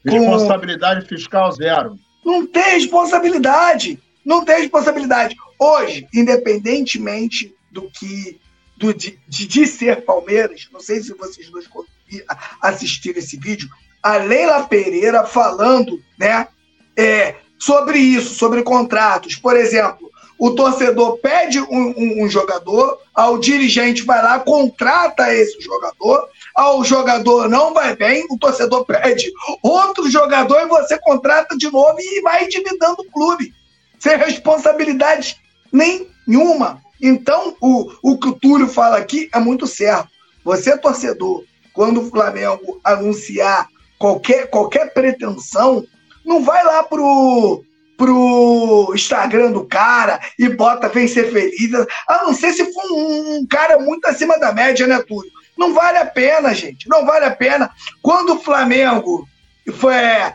[0.03, 1.09] Responsabilidade com...
[1.09, 1.99] fiscal zero.
[2.25, 3.99] Não tem responsabilidade.
[4.25, 5.35] Não tem responsabilidade.
[5.59, 8.39] Hoje, independentemente do que
[8.75, 11.69] do, de, de ser Palmeiras, não sei se vocês dois
[12.61, 13.69] assistiram esse vídeo,
[14.03, 16.47] a Leila Pereira falando né,
[16.97, 19.35] é, sobre isso, sobre contratos.
[19.35, 25.59] Por exemplo, o torcedor pede um, um, um jogador, o dirigente vai lá, contrata esse
[25.61, 29.31] jogador, ao jogador não vai bem, o torcedor pede
[29.63, 33.53] outro jogador e você contrata de novo e vai endividando o clube,
[33.99, 35.37] sem responsabilidade
[35.71, 36.81] nenhuma.
[37.01, 40.09] Então, o, o que o Túlio fala aqui é muito certo.
[40.43, 41.43] Você, torcedor,
[41.73, 43.67] quando o Flamengo anunciar
[43.97, 45.85] qualquer, qualquer pretensão,
[46.25, 47.63] não vai lá pro,
[47.97, 51.73] pro Instagram do cara e bota vem ser feliz,
[52.07, 55.31] a não ser se for um, um cara muito acima da média, né, Túlio?
[55.57, 56.87] Não vale a pena, gente.
[56.89, 57.71] Não vale a pena.
[58.01, 59.27] Quando o Flamengo
[59.77, 60.33] foi, é,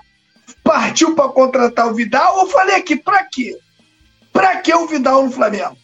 [0.64, 3.58] partiu para contratar o Vidal, eu falei aqui, para quê?
[4.32, 5.76] Para que o Vidal no Flamengo?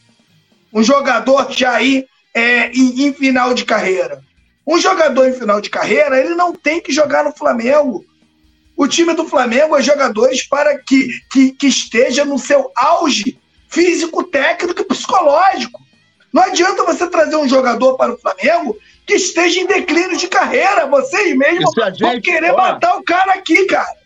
[0.72, 4.22] Um jogador já aí é, em, em final de carreira.
[4.66, 8.04] Um jogador em final de carreira, ele não tem que jogar no Flamengo.
[8.76, 14.24] O time do Flamengo é jogadores para que, que, que esteja no seu auge físico,
[14.24, 15.80] técnico e psicológico.
[16.32, 20.86] Não adianta você trazer um jogador para o Flamengo que esteja em declínio de carreira.
[20.86, 23.96] Vocês mesmos gente, vão querer ó, matar o cara aqui, cara.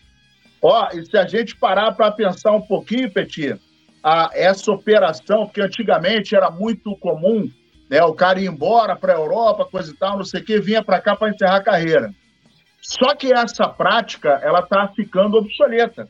[0.61, 3.59] Ó, e se a gente parar para pensar um pouquinho, Petit,
[4.01, 7.49] a, essa operação, que antigamente era muito comum,
[7.89, 10.59] né, o cara ir embora para a Europa, coisa e tal, não sei o quê,
[10.61, 12.13] vinha para cá para encerrar a carreira.
[12.81, 16.09] Só que essa prática, ela está ficando obsoleta.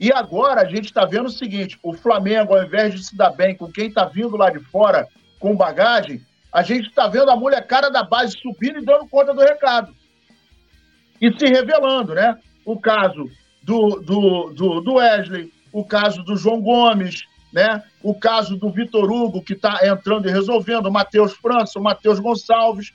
[0.00, 3.30] E agora a gente está vendo o seguinte: o Flamengo, ao invés de se dar
[3.30, 5.06] bem com quem está vindo lá de fora
[5.38, 6.20] com bagagem,
[6.52, 9.94] a gente está vendo a molecada da base subindo e dando conta do recado.
[11.20, 12.38] E se revelando, né?
[12.64, 13.28] O caso
[13.62, 17.82] do, do, do, do Wesley, o caso do João Gomes, né?
[18.02, 22.18] O caso do Vitor Hugo, que está entrando e resolvendo, o Matheus França, o Matheus
[22.18, 22.92] Gonçalves,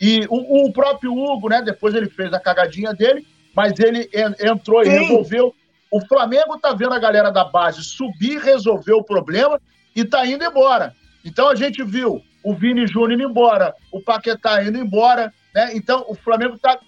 [0.00, 1.60] e o, o, próprio Hugo, né?
[1.60, 4.08] Depois ele fez a cagadinha dele, mas ele
[4.40, 4.90] entrou Sim.
[4.90, 5.54] e resolveu.
[5.90, 9.60] O Flamengo tá vendo a galera da base subir, resolver o problema
[9.94, 10.94] e tá indo embora.
[11.24, 15.72] Então a gente viu o Vini Júnior indo embora, o Paquetá indo embora, né?
[15.74, 16.78] Então o Flamengo tá.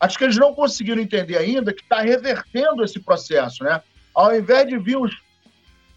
[0.00, 3.82] Acho que eles não conseguiram entender ainda que está revertendo esse processo, né?
[4.14, 5.12] Ao invés de vir os,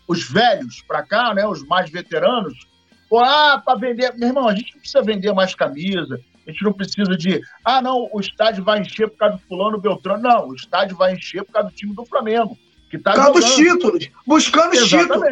[0.07, 1.47] os velhos para cá, né?
[1.47, 2.67] Os mais veteranos,
[3.09, 4.13] pô, ah, para vender.
[4.17, 7.81] Meu irmão, a gente não precisa vender mais camisa, a gente não precisa de, ah,
[7.81, 10.23] não, o estádio vai encher por causa do fulano Beltrano.
[10.23, 12.57] Não, o estádio vai encher por causa do time do Flamengo.
[12.89, 15.23] Que tá por causa dos títulos, buscando os títulos.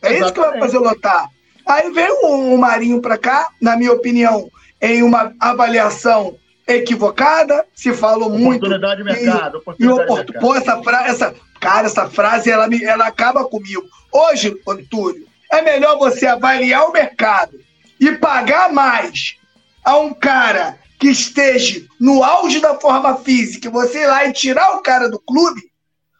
[0.00, 1.28] É isso que vai fazer lotar.
[1.66, 4.48] Aí veio o Marinho para cá, na minha opinião,
[4.80, 6.36] em uma avaliação
[6.68, 8.66] equivocada, se falou muito.
[8.66, 9.62] Oportunidade de mercado.
[9.78, 10.38] E, oportun...
[10.38, 13.82] Pô, essa frase, essa, cara, essa frase, ela, me, ela acaba comigo.
[14.12, 17.58] Hoje, Antônio, é melhor você avaliar o mercado
[17.98, 19.36] e pagar mais
[19.84, 24.76] a um cara que esteja no auge da forma física, você ir lá e tirar
[24.76, 25.60] o cara do clube,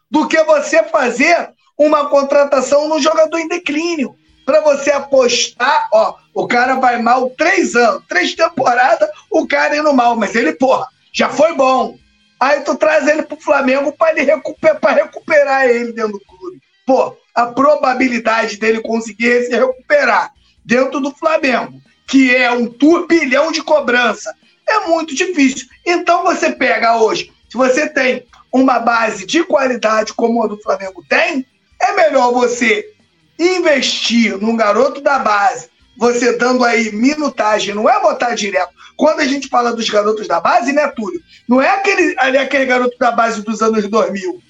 [0.09, 4.15] do que você fazer uma contratação no jogador em declínio.
[4.45, 9.91] Para você apostar, ó, o cara vai mal três anos, três temporadas, o cara indo
[9.91, 11.97] mal, mas ele, porra, já foi bom.
[12.39, 16.61] Aí tu traz ele pro Flamengo para ele recuperar, pra recuperar ele dentro do clube.
[16.85, 20.31] Pô, a probabilidade dele conseguir se recuperar
[20.63, 24.33] dentro do Flamengo que é um turbilhão de cobrança,
[24.67, 25.67] é muito difícil.
[25.85, 31.03] Então você pega hoje, se você tem uma base de qualidade como a do Flamengo
[31.09, 31.45] tem,
[31.81, 32.89] é melhor você
[33.37, 38.73] investir num garoto da base, você dando aí minutagem, não é botar direto.
[38.95, 41.19] Quando a gente fala dos garotos da base, né, Túlio?
[41.47, 44.41] Não é aquele, aquele garoto da base dos anos 2000.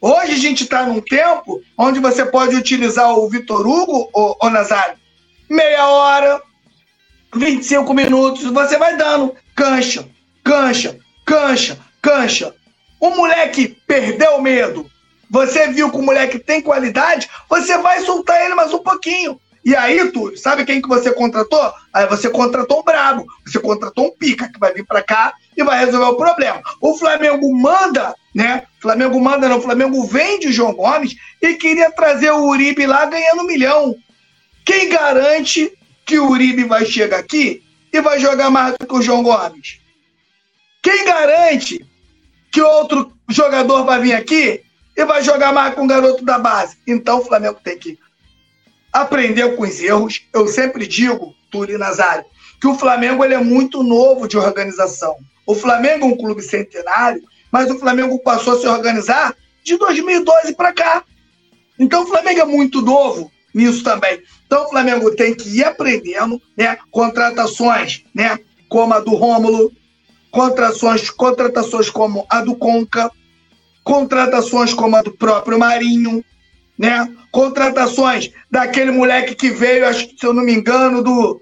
[0.00, 4.50] Hoje a gente está num tempo onde você pode utilizar o Vitor Hugo, o, o
[4.50, 4.96] Nazário,
[5.48, 6.40] meia hora,
[7.36, 10.08] 25 minutos, você vai dando cancha,
[10.42, 12.54] cancha, cancha, cancha.
[13.00, 14.90] O moleque perdeu o medo.
[15.30, 19.40] Você viu que o moleque tem qualidade, você vai soltar ele mais um pouquinho.
[19.64, 21.72] E aí, Túlio, sabe quem que você contratou?
[21.92, 25.64] Aí você contratou um brabo, você contratou um pica que vai vir para cá e
[25.64, 26.62] vai resolver o problema.
[26.80, 28.62] O Flamengo manda, né?
[28.80, 33.06] Flamengo manda, não, o Flamengo vende o João Gomes e queria trazer o Uribe lá
[33.06, 33.96] ganhando um milhão.
[34.64, 35.75] Quem garante
[36.06, 39.80] que o Uribe vai chegar aqui e vai jogar mais do que o João Gomes?
[40.80, 41.84] Quem garante
[42.52, 44.62] que outro jogador vai vir aqui
[44.96, 46.78] e vai jogar mais com o garoto da base?
[46.86, 47.98] Então o Flamengo tem que
[48.92, 50.22] aprender com os erros.
[50.32, 52.24] Eu sempre digo, Turi Nazário,
[52.60, 55.16] que o Flamengo ele é muito novo de organização.
[55.44, 60.54] O Flamengo é um clube centenário, mas o Flamengo passou a se organizar de 2012
[60.54, 61.02] para cá.
[61.78, 64.22] Então o Flamengo é muito novo nisso também.
[64.46, 66.76] Então o Flamengo tem que ir aprendendo, né?
[66.90, 68.38] Contratações, né?
[68.68, 69.72] Como a do Rômulo,
[70.30, 73.10] contratações, contratações como a do Conca,
[73.82, 76.22] contratações como a do próprio Marinho,
[76.78, 77.10] né?
[77.32, 81.40] Contratações daquele moleque que veio, acho, se eu não me engano, do,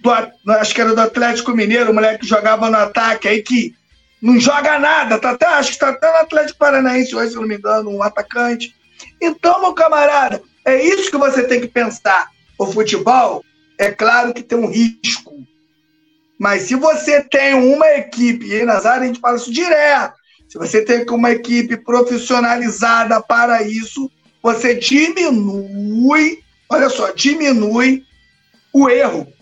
[0.00, 0.10] do
[0.52, 3.74] acho que era do Atlético Mineiro, o moleque que jogava no ataque aí que
[4.22, 7.42] não joga nada, tá até, acho que está até no Atlético Paranaense hoje, se eu
[7.42, 8.74] não me engano, um atacante.
[9.20, 12.30] Então, meu camarada, é isso que você tem que pensar.
[12.58, 13.44] O futebol,
[13.78, 15.44] é claro que tem um risco.
[16.38, 20.14] Mas se você tem uma equipe, e nas áreas a gente fala isso direto,
[20.48, 24.10] se você tem uma equipe profissionalizada para isso,
[24.42, 28.04] você diminui, olha só, diminui
[28.72, 29.32] o erro.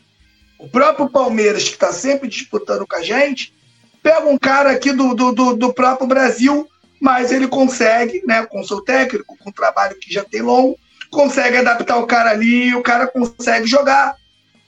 [0.58, 3.54] O próprio Palmeiras, que está sempre disputando com a gente,
[4.02, 6.68] pega um cara aqui do, do, do, do próprio Brasil,
[7.00, 10.78] mas ele consegue, né, com seu técnico, com o trabalho que já tem longo,
[11.10, 14.14] consegue adaptar o cara ali e o cara consegue jogar.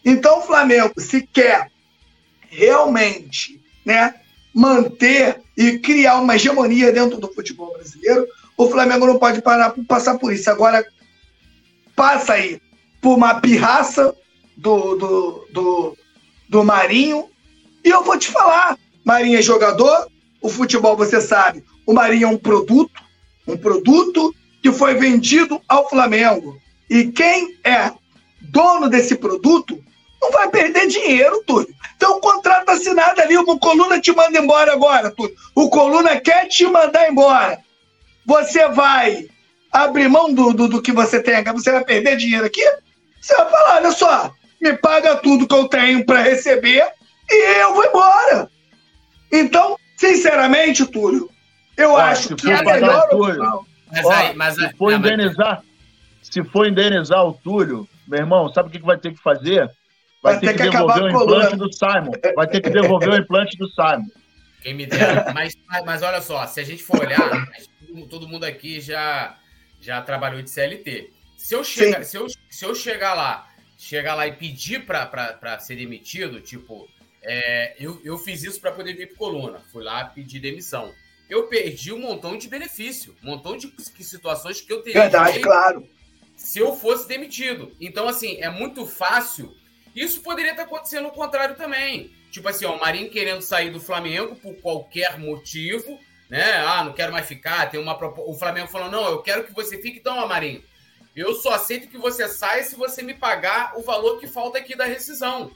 [0.04, 1.70] Então o Flamengo, se quer
[2.48, 4.14] realmente né,
[4.54, 8.26] manter e criar uma hegemonia dentro do futebol brasileiro,
[8.56, 10.50] o Flamengo não pode parar, passar por isso.
[10.50, 10.84] Agora,
[11.96, 12.60] passa aí
[13.00, 14.14] por uma pirraça
[14.56, 15.96] do, do, do,
[16.48, 17.28] do Marinho.
[17.84, 20.08] E eu vou te falar: Marinho é jogador,
[20.40, 23.00] o futebol você sabe, o Marinho é um produto,
[23.46, 26.56] Um produto que foi vendido ao Flamengo.
[26.88, 27.90] E quem é
[28.40, 29.82] dono desse produto
[30.20, 31.68] não vai perder dinheiro, Túlio.
[31.96, 35.34] Então, o contrato assinado ali, o Coluna te manda embora agora, Túlio.
[35.54, 37.58] O Coluna quer te mandar embora.
[38.24, 39.26] Você vai
[39.72, 42.62] abrir mão do, do, do que você tem, você vai perder dinheiro aqui?
[43.20, 46.86] Você vai falar, olha só, me paga tudo que eu tenho para receber
[47.28, 48.48] e eu vou embora.
[49.32, 51.28] Então, sinceramente, Túlio,
[51.76, 53.71] eu acho que é melhor opção.
[53.92, 55.62] Mas aí, mas se for indenizar,
[56.22, 59.70] se for indenizar o Túlio, meu irmão, sabe o que vai ter que fazer?
[60.22, 62.12] Vai, vai ter, que, que devolver o implante do Simon.
[62.34, 64.06] Vai ter que devolver o implante do Simon.
[64.62, 65.32] Quem me dera.
[65.34, 67.48] Mas, mas olha só, se a gente for olhar,
[68.08, 69.36] todo mundo aqui já,
[69.80, 71.10] já trabalhou de CLT.
[71.36, 75.74] Se eu, chegar, se, eu, se eu chegar lá, chegar lá e pedir para ser
[75.74, 76.88] demitido, tipo,
[77.22, 79.58] é, eu, eu fiz isso para poder vir para coluna.
[79.72, 80.92] Fui lá pedir demissão.
[81.32, 83.72] Eu perdi um montão de benefício, um montão de
[84.04, 85.00] situações que eu teria.
[85.00, 85.88] Verdade, claro.
[86.36, 87.72] Se eu fosse demitido.
[87.80, 89.56] Então, assim, é muito fácil
[89.96, 92.12] isso poderia estar acontecendo o contrário também.
[92.30, 96.52] Tipo assim, ó, o Marinho querendo sair do Flamengo por qualquer motivo, né?
[96.66, 97.70] Ah, não quero mais ficar.
[97.70, 100.62] Tem uma O Flamengo falando, não, eu quero que você fique, então, ó, Marinho.
[101.16, 104.76] Eu só aceito que você saia se você me pagar o valor que falta aqui
[104.76, 105.50] da rescisão.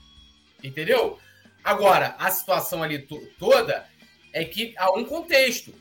[0.65, 1.19] Entendeu?
[1.63, 3.07] Agora, a situação ali
[3.39, 3.87] toda
[4.37, 5.75] é que há um contexto.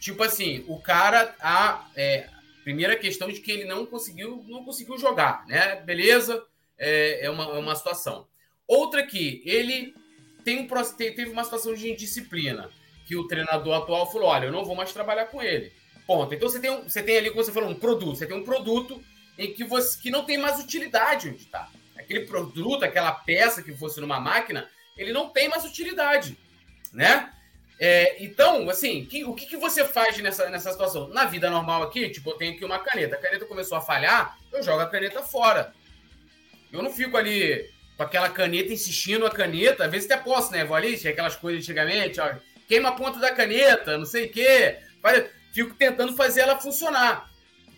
[0.00, 2.28] Tipo assim, o cara, a é,
[2.64, 5.76] primeira questão de que ele não conseguiu, não conseguiu jogar, né?
[5.76, 6.44] Beleza,
[6.76, 8.26] é, é, uma, é uma situação.
[8.66, 9.94] Outra que ele
[10.44, 12.68] tem um, teve uma situação de indisciplina,
[13.06, 15.72] que o treinador atual falou: olha, eu não vou mais trabalhar com ele.
[16.04, 16.34] Ponto.
[16.34, 18.16] Então você tem, um, você tem ali, como você falou, um produto.
[18.16, 19.00] Você tem um produto
[19.38, 21.70] em que você que não tem mais utilidade onde está.
[21.96, 26.36] Aquele produto, aquela peça que fosse numa máquina, ele não tem mais utilidade,
[26.92, 27.32] né?
[27.82, 31.08] É, então, assim, que, o que, que, você faz nessa, nessa situação?
[31.08, 33.16] Na vida normal aqui, tipo, eu tenho aqui uma caneta.
[33.16, 35.72] A caneta começou a falhar, eu jogo a caneta fora.
[36.70, 39.86] Eu não fico ali com aquela caneta insistindo a caneta.
[39.86, 40.62] Às vezes até posso, né?
[40.62, 42.34] Vou ali, tinha aquelas coisas antigamente, ó,
[42.68, 44.76] queima a ponta da caneta, não sei o quê.
[45.54, 47.30] Fico tentando fazer ela funcionar.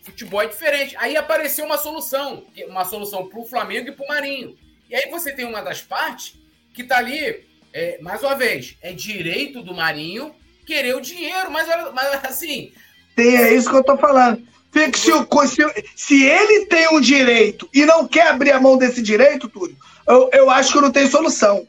[0.03, 0.97] Futebol é diferente.
[0.97, 4.57] Aí apareceu uma solução, uma solução para o Flamengo e para o Marinho.
[4.89, 6.35] E aí você tem uma das partes
[6.73, 10.33] que tá ali, é, mais uma vez, é direito do Marinho
[10.65, 12.71] querer o dinheiro, mas, mas assim.
[13.15, 14.41] Tem, é isso que eu tô falando.
[14.71, 19.47] Se, se, se ele tem um direito e não quer abrir a mão desse direito,
[19.47, 21.67] Túlio, eu, eu acho que não tem solução.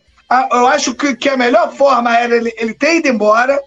[0.51, 3.61] Eu acho que, que a melhor forma era ele, ele ter ido embora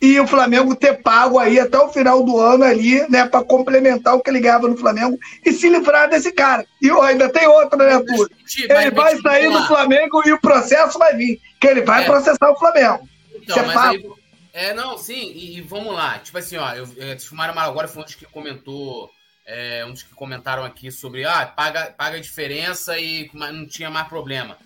[0.00, 4.14] e o Flamengo ter pago aí até o final do ano ali, né, para complementar
[4.14, 6.66] o que ele ganhava no Flamengo e se livrar desse cara.
[6.82, 8.30] E ainda tem outro, né, Túlio?
[8.58, 12.06] Ele vai sair do Flamengo e o processo vai vir, que ele vai é.
[12.06, 13.08] processar o Flamengo.
[13.34, 14.18] Então, Isso é fato.
[14.52, 16.18] É, não, sim, e, e, vamos lá.
[16.18, 19.10] Tipo assim, ó, eu, eu, Mário agora foi um dos que comentou,
[19.46, 23.90] é, um dos que comentaram aqui sobre, ah, paga, paga a diferença e não tinha
[23.90, 24.56] mais problema.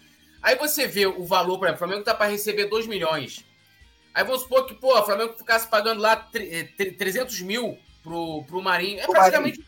[0.43, 3.45] Aí você vê o valor, por exemplo, o Flamengo tá para receber 2 milhões.
[4.15, 9.01] Aí vamos supor que, pô, o Flamengo ficasse pagando lá 300 mil pro, pro Marinho.
[9.01, 9.65] É praticamente,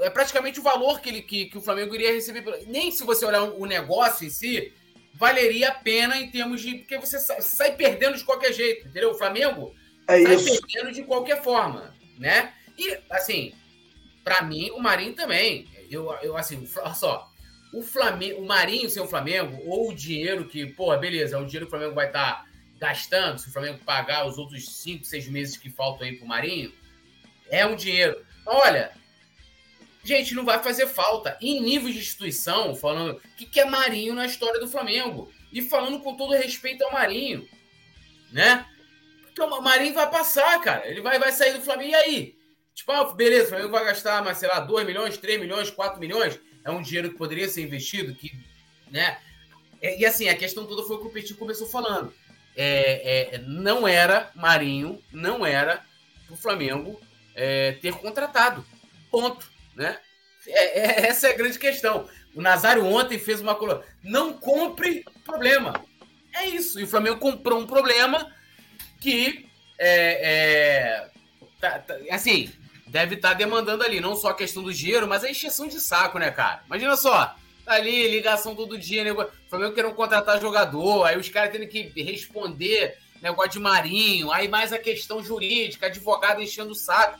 [0.00, 2.64] é praticamente o valor que, ele, que, que o Flamengo iria receber.
[2.66, 4.72] Nem se você olhar o negócio em si,
[5.14, 6.76] valeria a pena em termos de.
[6.76, 9.10] Porque você sai, sai perdendo de qualquer jeito, entendeu?
[9.10, 9.74] O Flamengo
[10.06, 10.60] é sai isso.
[10.62, 12.54] perdendo de qualquer forma, né?
[12.78, 13.52] E, assim,
[14.24, 15.68] para mim, o Marinho também.
[15.90, 17.28] Eu, eu assim, olha só.
[17.72, 21.44] O Flamengo, o Marinho sem o Flamengo, ou o dinheiro que, pô, beleza, é o
[21.44, 22.47] dinheiro que o Flamengo vai estar tá
[22.78, 26.72] gastando, se o Flamengo pagar os outros 5, 6 meses que faltam aí pro Marinho,
[27.50, 28.24] é um dinheiro.
[28.46, 28.92] Olha,
[30.04, 31.36] gente, não vai fazer falta.
[31.40, 35.30] Em nível de instituição, falando o que, que é Marinho na história do Flamengo.
[35.52, 37.48] E falando com todo respeito ao Marinho,
[38.30, 38.66] né?
[39.22, 40.86] Porque o Marinho vai passar, cara.
[40.86, 41.90] Ele vai, vai sair do Flamengo.
[41.90, 42.38] E aí?
[42.74, 45.98] Tipo, ah, beleza, o Flamengo vai gastar, mas, sei lá, 2 milhões, 3 milhões, 4
[45.98, 46.38] milhões.
[46.64, 48.30] É um dinheiro que poderia ser investido, que,
[48.90, 49.18] né?
[49.82, 52.12] E, assim, a questão toda foi o que o Petit começou falando.
[52.60, 55.84] É, é, não era Marinho, não era
[56.28, 57.00] o Flamengo
[57.34, 58.66] é, ter contratado.
[59.10, 59.48] Ponto.
[59.76, 59.96] Né?
[60.48, 62.08] É, é, essa é a grande questão.
[62.34, 63.82] O Nazário ontem fez uma coluna.
[64.02, 65.84] Não compre problema.
[66.34, 66.80] É isso.
[66.80, 68.34] E o Flamengo comprou um problema
[69.00, 69.48] que
[69.78, 71.10] é, é
[71.60, 72.52] tá, tá, assim
[72.88, 75.80] deve estar tá demandando ali, não só a questão do dinheiro, mas a encheção de
[75.80, 76.62] saco, né, cara?
[76.66, 77.36] Imagina só,
[77.68, 79.12] ali, ligação todo dia, né?
[79.12, 84.48] O Flamengo querendo contratar jogador, aí os caras tendo que responder negócio de marinho, aí
[84.48, 87.18] mais a questão jurídica, advogado enchendo o saco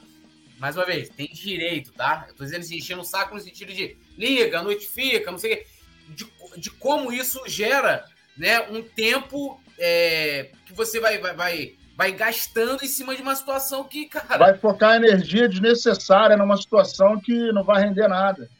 [0.59, 2.27] mais uma vez, tem direito, tá?
[2.29, 5.57] Eu tô dizendo assim, enchendo o saco no sentido de liga, notifica, não sei o
[5.57, 5.67] quê.
[6.09, 6.27] De,
[6.57, 8.05] de como isso gera
[8.37, 13.37] né, um tempo é, que você vai, vai, vai, vai gastando em cima de uma
[13.37, 14.39] situação que, cara.
[14.39, 18.51] Vai focar energia desnecessária numa situação que não vai render nada.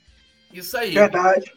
[0.53, 0.93] Isso aí.
[0.93, 1.53] Verdade.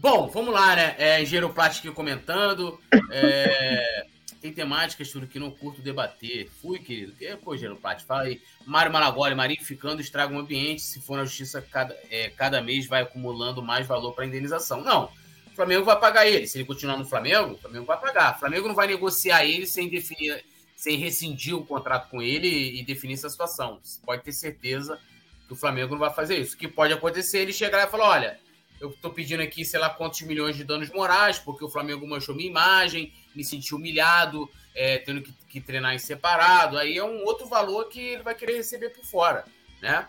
[0.00, 0.94] Bom, vamos lá, né?
[0.96, 2.80] É, Engenheiro Plástico comentando.
[3.10, 4.06] É,
[4.40, 6.48] tem temáticas, tudo que não curto debater.
[6.62, 7.12] Fui, querido.
[7.12, 8.40] Que, pô, Engenheiro Plástico, fala aí.
[8.64, 10.80] Mário Malagoli, Marinho ficando, estraga o ambiente.
[10.80, 14.80] Se for na justiça, cada, é, cada mês vai acumulando mais valor para indenização.
[14.80, 15.12] Não.
[15.52, 16.46] O Flamengo vai pagar ele.
[16.46, 18.36] Se ele continuar no Flamengo, o Flamengo vai pagar.
[18.36, 20.42] O Flamengo não vai negociar ele sem definir
[20.74, 23.78] sem rescindir o contrato com ele e definir essa situação.
[23.82, 24.98] Você pode ter certeza
[25.46, 26.54] que o Flamengo não vai fazer isso.
[26.54, 28.40] O que pode acontecer ele chegar e falar: olha,
[28.80, 32.34] eu estou pedindo aqui, sei lá, quantos milhões de danos morais, porque o Flamengo manchou
[32.34, 36.78] minha imagem, me senti humilhado, é, tendo que, que, treinar em separado.
[36.78, 39.44] Aí é um outro valor que ele vai querer receber por fora,
[39.82, 40.08] né?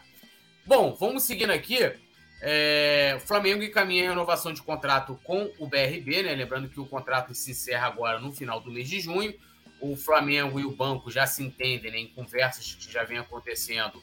[0.66, 1.80] Bom, vamos seguindo aqui.
[2.42, 6.34] É, o Flamengo encaminha a renovação de contrato com o BRB, né?
[6.34, 9.34] Lembrando que o contrato se encerra agora no final do mês de junho
[9.82, 14.02] o Flamengo e o banco já se entendem né, em conversas que já vem acontecendo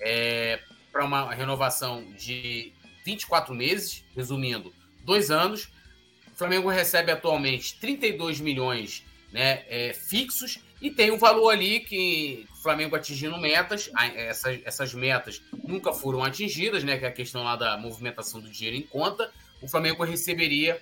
[0.00, 0.58] é,
[0.90, 2.72] para uma renovação de
[3.08, 5.70] 24 meses, resumindo, dois anos.
[6.30, 9.02] O Flamengo recebe atualmente 32 milhões
[9.32, 14.94] né, é, fixos e tem um valor ali que o Flamengo atingindo metas, essas, essas
[14.94, 18.86] metas nunca foram atingidas, né, que é a questão lá da movimentação do dinheiro em
[18.86, 19.32] conta.
[19.62, 20.80] O Flamengo receberia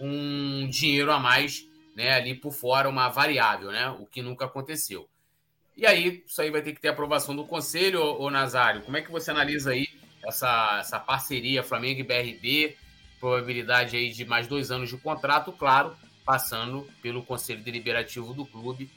[0.00, 1.64] um dinheiro a mais
[1.94, 5.08] né, ali por fora uma variável, né, o que nunca aconteceu.
[5.76, 8.82] E aí, isso aí vai ter que ter aprovação do Conselho, ô Nazário.
[8.82, 9.86] Como é que você analisa aí
[10.26, 12.76] essa, essa parceria Flamengo e BRB?
[13.20, 15.94] Probabilidade aí de mais dois anos de contrato, claro,
[16.24, 18.90] passando pelo Conselho Deliberativo do clube.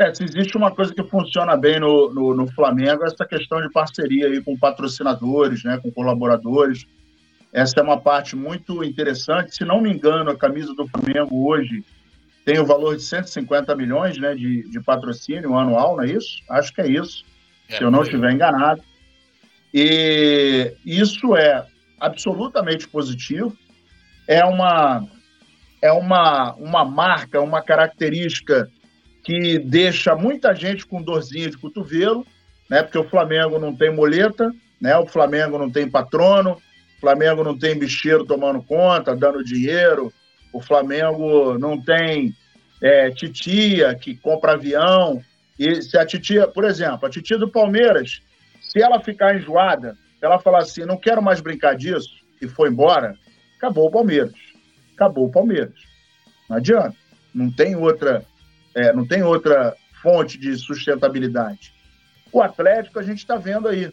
[0.00, 3.60] É, se existe uma coisa que funciona bem no, no, no Flamengo, é essa questão
[3.60, 6.86] de parceria aí com patrocinadores, né, com colaboradores.
[7.52, 9.54] Essa é uma parte muito interessante.
[9.54, 11.84] Se não me engano, a camisa do Flamengo hoje
[12.46, 16.42] tem o valor de 150 milhões né, de, de patrocínio anual, não é isso?
[16.48, 17.22] Acho que é isso,
[17.70, 18.82] é, se eu não estiver enganado.
[19.72, 21.64] E isso é
[21.98, 23.56] absolutamente positivo.
[24.26, 25.06] É uma,
[25.82, 28.70] é uma, uma marca, uma característica
[29.24, 32.26] que deixa muita gente com dorzinha de cotovelo,
[32.68, 32.82] né?
[32.82, 34.50] Porque o Flamengo não tem moleta,
[34.80, 34.96] né?
[34.96, 36.60] O Flamengo não tem patrono,
[37.00, 40.12] Flamengo não tem bicheiro tomando conta, dando dinheiro.
[40.52, 42.34] O Flamengo não tem
[42.82, 45.22] é, titia que compra avião.
[45.60, 48.22] E se a titia, por exemplo, a titia do Palmeiras,
[48.62, 52.08] se ela ficar enjoada, ela falar assim, não quero mais brincar disso,
[52.40, 53.14] e foi embora,
[53.58, 54.32] acabou o Palmeiras.
[54.94, 55.74] Acabou o Palmeiras.
[56.48, 56.96] Não adianta.
[57.34, 58.24] Não tem outra,
[58.74, 61.74] é, não tem outra fonte de sustentabilidade.
[62.32, 63.92] O Atlético a gente está vendo aí.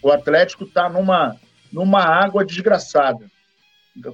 [0.00, 1.36] O Atlético está numa
[1.70, 3.30] numa água desgraçada.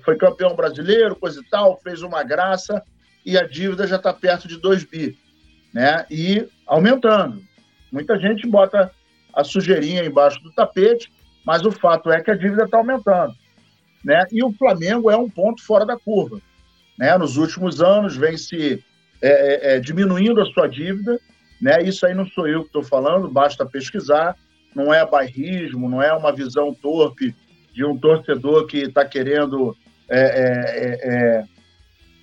[0.05, 2.83] Foi campeão brasileiro, coisa e tal, fez uma graça
[3.25, 5.17] e a dívida já está perto de 2 bi.
[5.75, 6.07] Né?
[6.09, 7.43] E aumentando.
[7.91, 8.91] Muita gente bota
[9.35, 11.13] a sujeirinha embaixo do tapete,
[11.45, 13.35] mas o fato é que a dívida está aumentando.
[14.05, 14.25] Né?
[14.31, 16.41] E o Flamengo é um ponto fora da curva.
[16.97, 17.17] Né?
[17.19, 18.83] Nos últimos anos vem se
[19.21, 21.19] é, é, é diminuindo a sua dívida.
[21.61, 21.83] Né?
[21.83, 24.37] Isso aí não sou eu que estou falando, basta pesquisar.
[24.75, 27.35] Não é bairrismo, não é uma visão torpe
[27.73, 29.77] de um torcedor que está querendo
[30.09, 31.45] é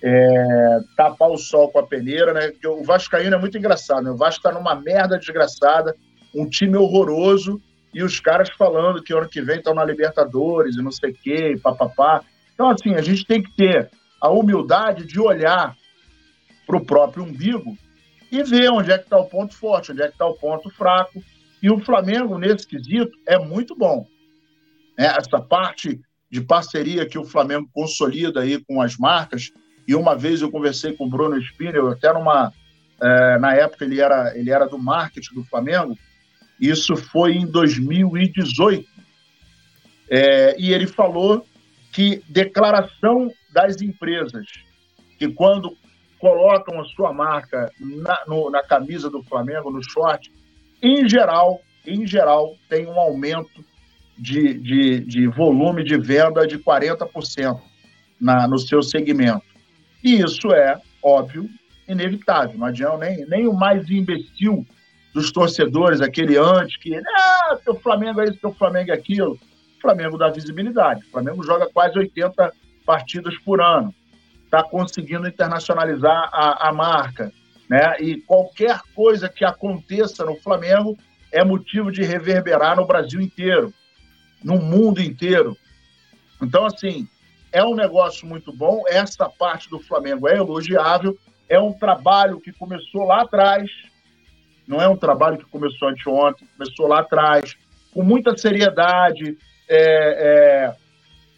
[0.02, 2.50] é, tapar o sol com a peneira, né?
[2.50, 4.10] Porque o Vascaíno é muito engraçado, né?
[4.10, 5.94] O Vasco está numa merda desgraçada,
[6.34, 7.60] um time horroroso,
[7.94, 11.14] e os caras falando que ano que vem estão na Libertadores e não sei o
[11.14, 12.22] quê, papapá.
[12.54, 13.90] Então, assim, a gente tem que ter
[14.20, 15.76] a humildade de olhar
[16.66, 17.76] para o próprio umbigo
[18.30, 20.70] e ver onde é que está o ponto forte, onde é que está o ponto
[20.70, 21.22] fraco.
[21.62, 24.06] E o Flamengo, nesse quesito, é muito bom
[24.98, 26.00] né, essa parte
[26.30, 29.52] de parceria que o Flamengo consolida aí com as marcas.
[29.86, 32.52] E uma vez eu conversei com o Bruno Spinel, até numa.
[33.00, 35.98] É, na época ele era, ele era do marketing do Flamengo,
[36.60, 38.88] isso foi em 2018.
[40.08, 41.44] É, e ele falou
[41.90, 44.46] que declaração das empresas
[45.18, 45.76] que quando
[46.18, 50.32] colocam a sua marca na, no, na camisa do Flamengo, no short,
[50.80, 53.64] em geral, em geral, tem um aumento
[54.16, 57.60] de, de, de volume de venda de 40%
[58.20, 59.51] na, no seu segmento.
[60.02, 61.48] E isso é, óbvio,
[61.88, 62.58] inevitável.
[62.58, 64.66] Não adianta nem, nem o mais imbecil
[65.14, 69.38] dos torcedores, aquele antes que, ah, teu Flamengo é isso, teu Flamengo é aquilo.
[69.76, 71.04] O Flamengo dá visibilidade.
[71.04, 72.52] O Flamengo joga quase 80
[72.86, 73.94] partidas por ano.
[74.44, 77.32] Está conseguindo internacionalizar a, a marca.
[77.68, 77.96] Né?
[78.00, 80.96] E qualquer coisa que aconteça no Flamengo
[81.30, 83.72] é motivo de reverberar no Brasil inteiro
[84.42, 85.56] no mundo inteiro.
[86.42, 87.08] Então, assim,
[87.52, 88.82] é um negócio muito bom.
[88.88, 91.16] Essa parte do Flamengo é elogiável.
[91.48, 93.70] é um trabalho que começou lá atrás,
[94.66, 97.56] não é um trabalho que começou anteontem, começou lá atrás,
[97.92, 99.36] com muita seriedade.
[99.68, 100.74] É, é,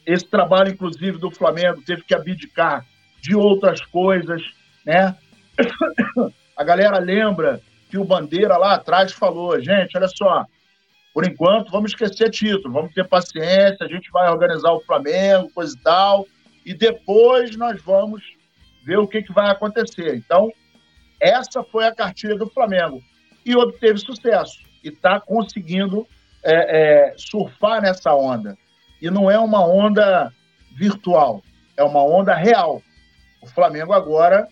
[0.06, 2.86] esse trabalho, inclusive, do Flamengo teve que abdicar
[3.20, 4.42] de outras coisas,
[4.84, 5.16] né?
[6.56, 7.60] A galera lembra
[7.90, 10.44] que o Bandeira lá atrás falou, gente, olha só,
[11.14, 15.72] por enquanto vamos esquecer título, vamos ter paciência, a gente vai organizar o Flamengo, coisa
[15.72, 16.26] e tal,
[16.66, 18.20] e depois nós vamos
[18.84, 20.16] ver o que, que vai acontecer.
[20.16, 20.52] Então,
[21.20, 23.00] essa foi a cartilha do Flamengo
[23.46, 26.04] e obteve sucesso e está conseguindo
[26.42, 28.58] é, é, surfar nessa onda.
[29.00, 30.32] E não é uma onda
[30.76, 31.44] virtual,
[31.76, 32.82] é uma onda real.
[33.40, 34.48] O Flamengo agora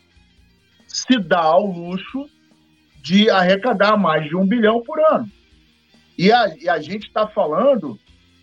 [0.86, 2.28] se dá ao luxo
[3.02, 5.28] de arrecadar mais de um bilhão por ano.
[6.22, 7.98] E a, e a gente está falando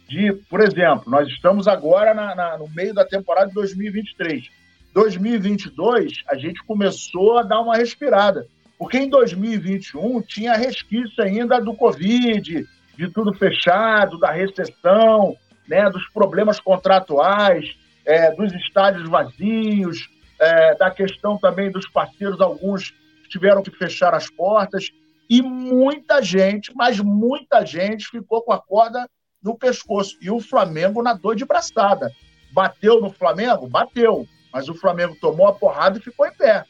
[0.06, 4.50] de, por exemplo, nós estamos agora na, na, no meio da temporada de 2023.
[4.94, 8.46] 2022, a gente começou a dar uma respirada.
[8.78, 12.68] Porque em 2021 tinha resquício ainda do Covid,
[12.98, 20.92] de tudo fechado, da recessão, né, dos problemas contratuais, é, dos estádios vazios, é, da
[20.92, 22.94] questão também dos parceiros, alguns
[23.30, 24.92] tiveram que fechar as portas,
[25.30, 29.08] e muita gente, mas muita gente ficou com a corda
[29.42, 30.18] no pescoço.
[30.22, 32.12] E o Flamengo nadou de braçada.
[32.52, 33.68] Bateu no Flamengo?
[33.68, 34.28] Bateu.
[34.52, 36.66] Mas o Flamengo tomou a porrada e ficou em pé.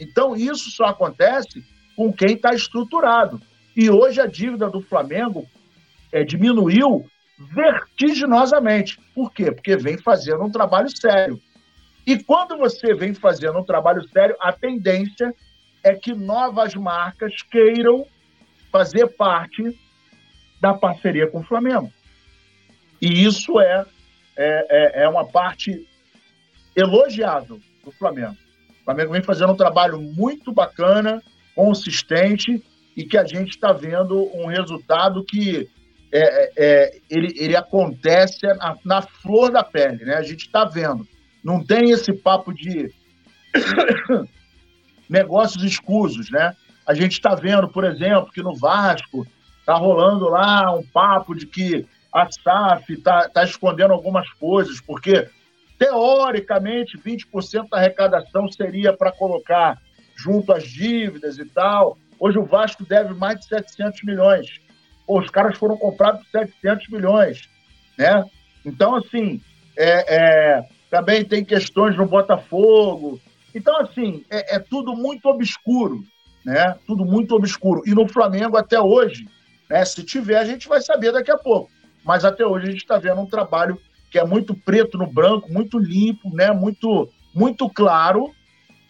[0.00, 1.64] Então, isso só acontece
[1.94, 3.40] com quem está estruturado.
[3.76, 5.46] E hoje a dívida do Flamengo
[6.10, 7.06] é, diminuiu
[7.38, 8.98] vertiginosamente.
[9.14, 9.52] Por quê?
[9.52, 11.40] Porque vem fazendo um trabalho sério.
[12.06, 15.32] E quando você vem fazendo um trabalho sério, a tendência
[15.82, 18.06] é que novas marcas queiram
[18.70, 19.78] fazer parte
[20.60, 21.92] da parceria com o Flamengo.
[23.00, 23.86] E isso é,
[24.36, 25.86] é, é, é uma parte
[26.76, 28.36] elogiável do Flamengo.
[28.80, 31.22] O Flamengo vem fazendo um trabalho muito bacana,
[31.54, 32.62] consistente,
[32.96, 35.68] e que a gente está vendo um resultado que
[36.12, 40.16] é, é, é, ele, ele acontece na, na, flor da pele, né?
[40.16, 41.06] A gente está vendo.
[41.42, 42.92] Não tem esse papo de
[45.10, 46.54] negócios escusos, né?
[46.86, 49.26] A gente está vendo, por exemplo, que no Vasco
[49.58, 55.28] está rolando lá um papo de que a SAF está tá escondendo algumas coisas, porque
[55.78, 59.78] teoricamente 20% da arrecadação seria para colocar
[60.16, 61.98] junto às dívidas e tal.
[62.18, 64.60] Hoje o Vasco deve mais de 700 milhões.
[65.06, 67.48] Pô, os caras foram comprados por 700 milhões,
[67.96, 68.24] né?
[68.64, 69.40] Então, assim,
[69.76, 73.20] é, é, também tem questões no Botafogo.
[73.54, 76.04] Então, assim, é, é, tudo muito obscuro,
[76.44, 76.76] né?
[76.86, 77.82] Tudo muito obscuro.
[77.86, 79.26] E no Flamengo, até hoje,
[79.68, 79.84] né?
[79.84, 81.70] se tiver, a gente vai saber daqui a pouco.
[82.04, 83.78] Mas até hoje a gente está vendo um trabalho
[84.10, 86.50] que é muito preto no branco, muito limpo, né?
[86.50, 88.34] Muito, muito claro,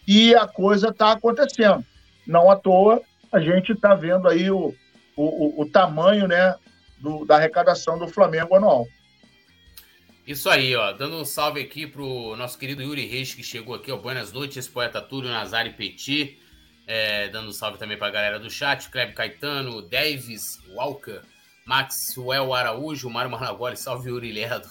[0.07, 1.85] e a coisa está acontecendo.
[2.25, 3.01] Não à toa,
[3.31, 4.73] a gente está vendo aí o,
[5.15, 6.55] o, o, tamanho né,
[6.99, 8.85] do, da arrecadação do Flamengo anual.
[10.25, 10.91] Isso aí, ó.
[10.91, 13.97] Dando um salve aqui pro nosso querido Yuri Reis, que chegou aqui, ó.
[13.97, 16.39] Buenas noites, poeta Túlio Nazari Petit.
[16.87, 18.89] É, dando um salve também pra galera do chat.
[18.89, 21.21] Kleber Caetano, Davis Walker,
[21.65, 24.69] Maxwell Araújo, Mário Maragoli, salve Yuri Ledo.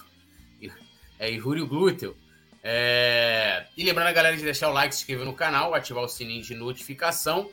[1.18, 2.16] É, e Rúrio Glúteo.
[2.62, 3.66] É...
[3.76, 6.42] E lembrando a galera de deixar o like, se inscrever no canal, ativar o sininho
[6.42, 7.51] de notificação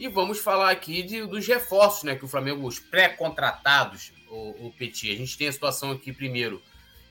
[0.00, 2.16] e vamos falar aqui de, dos reforços, né?
[2.16, 5.12] Que o Flamengo, os pré-contratados, o, o Petit.
[5.12, 6.62] A gente tem a situação aqui primeiro,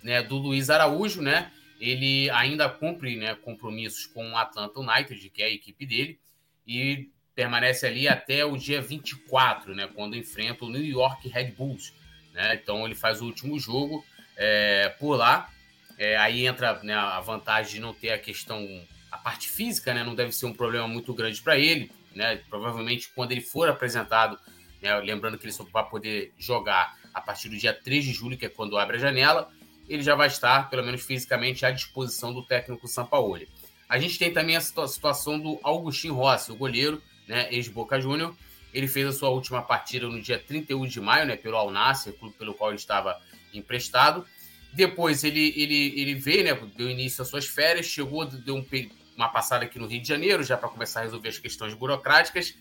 [0.03, 0.21] né?
[0.21, 1.51] Do Luiz Araújo, né?
[1.79, 6.19] Ele ainda cumpre né, compromissos com o Atlanta United, que é a equipe dele,
[6.67, 9.87] e permanece ali até o dia 24, né?
[9.95, 11.93] Quando enfrenta o New York Red Bulls.
[12.33, 12.59] Né?
[12.61, 15.49] Então ele faz o último jogo é, por lá.
[15.97, 18.65] É, aí entra né, a vantagem de não ter a questão,
[19.11, 20.03] a parte física, né?
[20.03, 22.41] Não deve ser um problema muito grande para ele, né?
[22.49, 24.37] Provavelmente quando ele for apresentado,
[24.81, 24.97] né?
[24.99, 28.45] lembrando que ele só vai poder jogar a partir do dia 3 de julho, que
[28.45, 29.51] é quando abre a janela,
[29.89, 33.49] ele já vai estar, pelo menos fisicamente, à disposição do técnico Sampaoli.
[33.89, 38.35] A gente tem também a situação do Augustin Rossi, o goleiro, né, ex-Boca Júnior.
[38.71, 42.11] Ele fez a sua última partida no dia 31 de maio, né, pelo Al Nassr,
[42.13, 43.19] clube pelo qual ele estava
[43.51, 44.23] emprestado.
[44.71, 48.65] Depois ele, ele, ele veio, né, deu início às suas férias, chegou, deu um,
[49.15, 52.55] uma passada aqui no Rio de Janeiro, já para começar a resolver as questões burocráticas,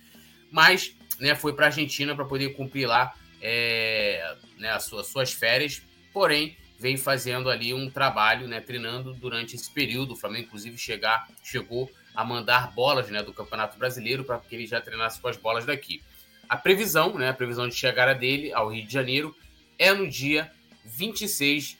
[0.50, 5.30] mas né, foi para a Argentina para poder cumprir lá é, né, as suas, suas
[5.30, 10.12] férias, porém vem fazendo ali um trabalho, né, treinando durante esse período.
[10.12, 14.66] O Flamengo, inclusive, chegar, chegou a mandar bolas né, do Campeonato Brasileiro para que ele
[14.66, 16.02] já treinasse com as bolas daqui.
[16.48, 19.36] A previsão, né, a previsão de chegada dele ao Rio de Janeiro
[19.78, 20.50] é no dia
[20.84, 21.76] 26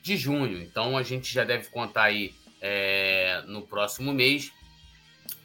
[0.00, 0.62] de junho.
[0.62, 4.52] Então a gente já deve contar aí é, no próximo mês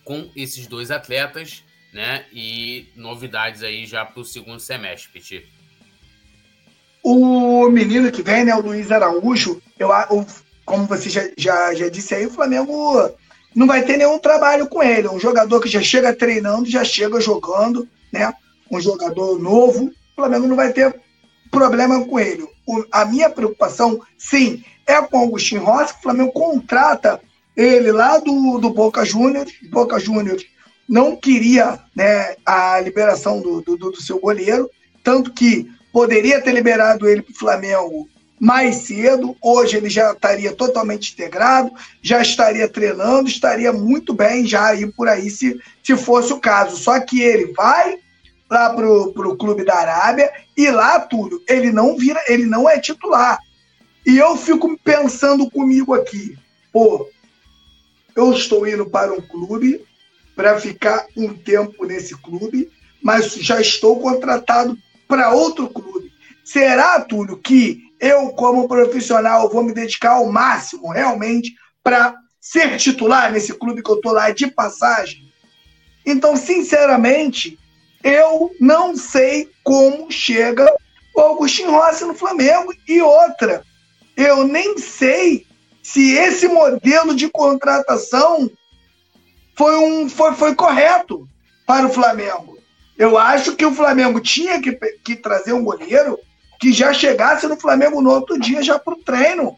[0.03, 2.25] com esses dois atletas, né?
[2.31, 5.47] E novidades aí já para o segundo semestre, Petit.
[7.03, 9.89] O menino que vem, né, o Luiz Araújo, eu,
[10.65, 13.09] como você já, já, já disse aí, o Flamengo
[13.55, 15.07] não vai ter nenhum trabalho com ele.
[15.07, 18.33] É um jogador que já chega treinando, já chega jogando, né?
[18.69, 19.85] Um jogador novo.
[19.85, 20.95] O Flamengo não vai ter
[21.49, 22.47] problema com ele.
[22.65, 27.19] O, a minha preocupação, sim, é com o Agostinho Rossi, que o Flamengo contrata
[27.55, 29.51] ele lá do, do Boca Juniors.
[29.69, 30.45] Boca Juniors
[30.87, 34.69] não queria né, a liberação do, do, do seu goleiro,
[35.03, 39.35] tanto que poderia ter liberado ele para o Flamengo mais cedo.
[39.41, 41.71] Hoje ele já estaria totalmente integrado,
[42.01, 46.75] já estaria treinando, estaria muito bem já aí por aí se, se fosse o caso.
[46.77, 47.99] Só que ele vai
[48.49, 52.79] lá pro, pro clube da Arábia e lá, Túlio, ele não vira, ele não é
[52.79, 53.39] titular.
[54.05, 56.35] E eu fico pensando comigo aqui,
[56.73, 57.07] pô,
[58.15, 59.85] eu estou indo para um clube
[60.35, 62.69] para ficar um tempo nesse clube,
[63.01, 64.77] mas já estou contratado
[65.11, 66.09] para outro clube.
[66.41, 71.53] Será, Túlio, que eu, como profissional, vou me dedicar ao máximo realmente
[71.83, 75.29] para ser titular nesse clube que eu estou lá de passagem?
[76.05, 77.59] Então, sinceramente,
[78.01, 80.65] eu não sei como chega
[81.13, 82.73] o Agostinho Rossi no Flamengo.
[82.87, 83.65] E outra,
[84.15, 85.45] eu nem sei
[85.83, 88.49] se esse modelo de contratação
[89.57, 91.27] foi, um, foi, foi correto
[91.67, 92.60] para o Flamengo.
[92.97, 94.73] Eu acho que o Flamengo tinha que,
[95.03, 96.19] que trazer um goleiro
[96.59, 99.57] que já chegasse no Flamengo no outro dia já para o treino.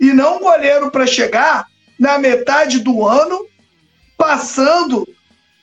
[0.00, 1.66] E não um goleiro para chegar
[1.98, 3.44] na metade do ano,
[4.16, 5.06] passando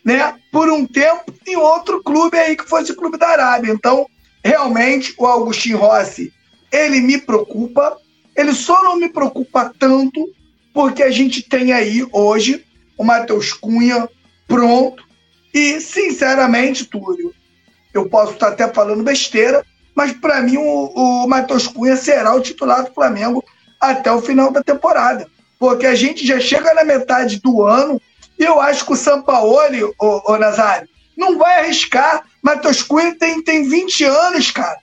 [0.03, 3.71] né, por um tempo em outro clube aí que fosse o Clube da Arábia.
[3.71, 4.07] Então,
[4.43, 6.31] realmente, o Augustinho Rossi,
[6.71, 7.97] ele me preocupa.
[8.35, 10.29] Ele só não me preocupa tanto
[10.73, 12.65] porque a gente tem aí hoje
[12.97, 14.09] o Matheus Cunha
[14.45, 15.04] pronto.
[15.55, 17.33] E, sinceramente, Túlio,
[17.93, 22.41] eu posso estar até falando besteira, mas para mim o, o Matheus Cunha será o
[22.41, 23.41] titular do Flamengo
[23.79, 25.25] até o final da temporada.
[25.57, 28.01] Porque a gente já chega na metade do ano
[28.37, 32.25] e eu acho que o Sampaoli, o, o Nazário, não vai arriscar.
[32.43, 34.77] Matheus Cunha tem, tem 20 anos, cara.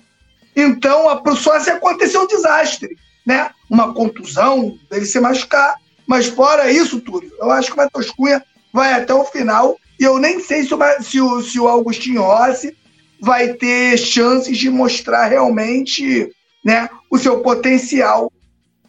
[0.57, 1.05] Então,
[1.37, 2.97] só se acontecer um desastre,
[3.27, 3.51] né?
[3.69, 5.77] Uma contusão, dele se machucar.
[6.07, 8.43] Mas fora isso, Túlio, eu acho que o Matheus Cunha
[8.73, 9.77] vai até o final.
[10.03, 12.77] E eu nem sei se o, se o, se o Augustinho Rossi
[13.21, 16.29] vai ter chances de mostrar realmente
[16.65, 18.29] né, o seu potencial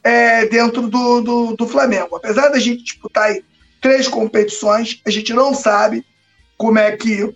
[0.04, 2.16] é, dentro do, do, do, Flamengo.
[2.16, 3.44] Apesar da gente disputar aí
[3.80, 6.04] três competições, a gente não sabe
[6.58, 7.32] como é que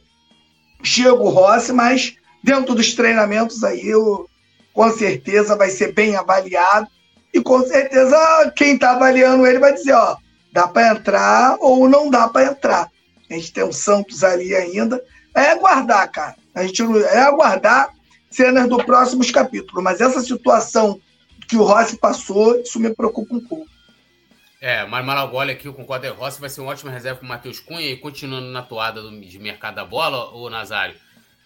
[0.82, 4.28] chega o Rossi, mas dentro dos treinamentos aí, eu,
[4.74, 6.88] com certeza vai ser bem avaliado
[7.32, 10.18] e com certeza quem está avaliando ele vai dizer, ó,
[10.52, 12.90] dá para entrar ou não dá para entrar.
[13.30, 15.04] A gente tem o Santos ali ainda.
[15.36, 16.36] É aguardar, cara.
[16.56, 17.94] A gente é aguardar
[18.30, 19.84] cenas do próximos capítulos.
[19.84, 21.00] Mas essa situação
[21.48, 23.68] que o Rossi passou, isso me preocupa um pouco.
[24.60, 27.30] É, mas Malagoli aqui, eu concordo, é Rossi vai ser um ótimo reserva para o
[27.30, 27.90] Matheus Cunha.
[27.90, 30.96] E continuando na toada do, de mercado da bola, o Nazário,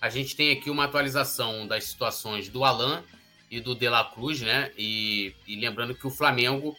[0.02, 3.04] a gente tem aqui uma atualização das situações do Alan
[3.50, 4.72] e do De La Cruz, né?
[4.78, 6.76] E, e lembrando que o Flamengo,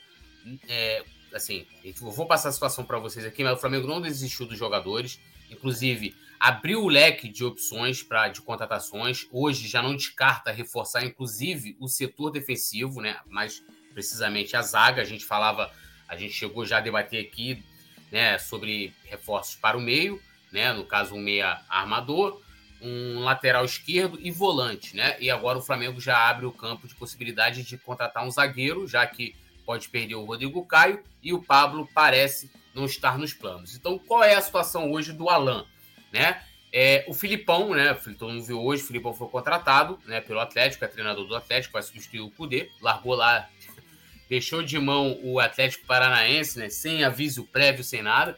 [0.66, 1.04] é,
[1.34, 4.58] assim, eu vou passar a situação para vocês aqui, mas o Flamengo não desistiu dos
[4.58, 5.20] jogadores.
[5.50, 9.26] Inclusive, abriu o leque de opções para de contratações.
[9.30, 13.20] Hoje já não descarta reforçar, inclusive, o setor defensivo, né?
[13.26, 13.62] Mais
[13.92, 15.02] precisamente a zaga.
[15.02, 15.70] A gente falava,
[16.08, 17.62] a gente chegou já a debater aqui,
[18.10, 20.20] né, sobre reforços para o meio,
[20.50, 20.72] né?
[20.72, 22.42] No caso, um meia armador,
[22.80, 25.16] um lateral esquerdo e volante, né?
[25.20, 29.06] E agora o Flamengo já abre o campo de possibilidade de contratar um zagueiro, já
[29.06, 29.34] que
[29.64, 33.76] pode perder o Rodrigo Caio e o Pablo parece não estar nos planos.
[33.76, 35.66] Então, qual é a situação hoje do Alan?
[36.12, 36.42] né?
[36.72, 37.94] É, o Filipão, né?
[37.94, 41.72] Todo mundo viu hoje, o Filipão foi contratado né, pelo Atlético, é treinador do Atlético,
[41.72, 43.48] vai substituir o Cudê, largou lá,
[44.28, 46.68] deixou de mão o Atlético Paranaense, né?
[46.68, 48.36] Sem aviso prévio, sem nada,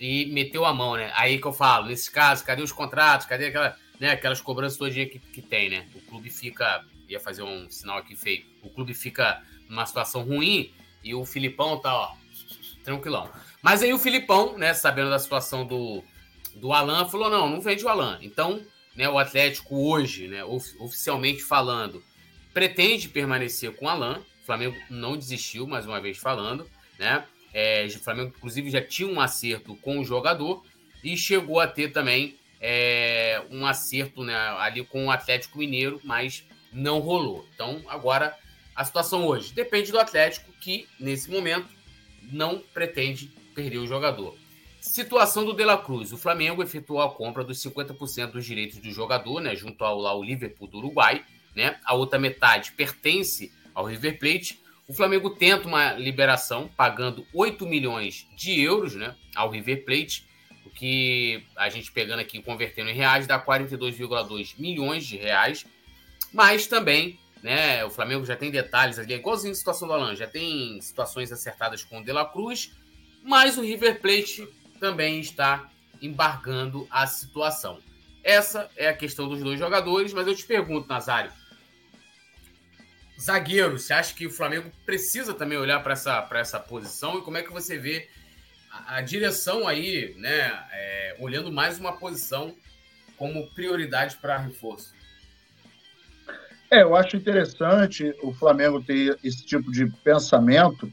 [0.00, 1.12] e meteu a mão, né?
[1.14, 3.26] Aí que eu falo, nesse caso, cadê os contratos?
[3.26, 5.86] Cadê aquela, né, aquelas cobranças todinha que, que tem, né?
[5.94, 9.42] O clube fica, ia fazer um sinal aqui feio, o clube fica
[9.74, 10.72] numa situação ruim
[11.02, 12.14] e o Filipão tá, ó,
[12.82, 13.28] tranquilão.
[13.60, 16.02] Mas aí o Filipão, né, sabendo da situação do,
[16.54, 18.18] do Alan, falou: não, não vende o Alan.
[18.22, 18.62] Então,
[18.94, 22.02] né, o Atlético hoje, né, oficialmente falando,
[22.52, 24.22] pretende permanecer com o Alan.
[24.42, 26.68] O Flamengo não desistiu, mais uma vez falando,
[26.98, 27.24] né?
[27.52, 30.64] É, o Flamengo, inclusive, já tinha um acerto com o jogador
[31.02, 36.44] e chegou a ter também é, um acerto né, ali com o Atlético Mineiro, mas
[36.72, 37.46] não rolou.
[37.54, 38.36] Então, agora,
[38.74, 41.68] a situação hoje depende do Atlético, que nesse momento
[42.32, 44.36] não pretende perder o jogador.
[44.80, 46.12] Situação do De La Cruz.
[46.12, 50.22] O Flamengo efetuou a compra dos 50% dos direitos do jogador, né, junto ao, ao
[50.22, 51.24] Liverpool do Uruguai.
[51.54, 51.78] Né?
[51.84, 54.60] A outra metade pertence ao River Plate.
[54.86, 60.26] O Flamengo tenta uma liberação pagando 8 milhões de euros né, ao River Plate,
[60.66, 65.64] o que a gente pegando aqui convertendo em reais dá 42,2 milhões de reais.
[66.32, 70.16] Mas também né, o Flamengo já tem detalhes ali, é igualzinho a situação do Alan,
[70.16, 72.72] já tem situações acertadas com o De La Cruz,
[73.22, 74.48] mas o River Plate
[74.80, 75.68] também está
[76.00, 77.78] embargando a situação.
[78.22, 81.30] Essa é a questão dos dois jogadores, mas eu te pergunto, Nazário.
[83.20, 87.18] Zagueiro, você acha que o Flamengo precisa também olhar para essa, essa posição?
[87.18, 88.08] E como é que você vê
[88.70, 90.66] a, a direção aí, né?
[90.72, 92.56] É, olhando mais uma posição
[93.18, 94.94] como prioridade para reforço?
[96.74, 100.92] É, eu acho interessante o Flamengo ter esse tipo de pensamento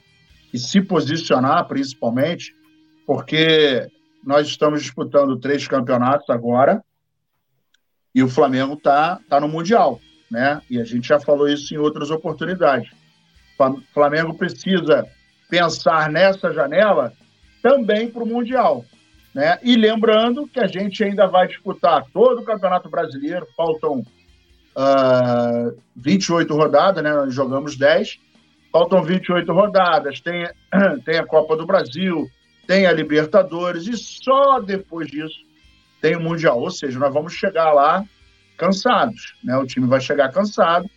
[0.53, 2.55] e se posicionar, principalmente,
[3.03, 3.89] porque
[4.23, 6.83] nós estamos disputando três campeonatos agora
[8.13, 10.61] e o Flamengo está tá no Mundial, né?
[10.69, 12.91] E a gente já falou isso em outras oportunidades.
[13.57, 15.07] O Flamengo precisa
[15.49, 17.11] pensar nessa janela
[17.59, 18.85] também para o Mundial,
[19.33, 19.57] né?
[19.63, 24.05] E lembrando que a gente ainda vai disputar todo o Campeonato Brasileiro, faltam
[24.75, 27.11] uh, ah, 28 rodadas, né?
[27.13, 28.19] Nós jogamos 10,
[28.71, 30.47] faltam 28 rodadas, tem,
[31.05, 32.29] tem a Copa do Brasil,
[32.67, 35.39] tem a Libertadores e só depois disso
[36.01, 36.59] tem o Mundial.
[36.59, 38.03] Ou seja, nós vamos chegar lá
[38.57, 39.57] cansados, né?
[39.57, 40.89] O time vai chegar cansado,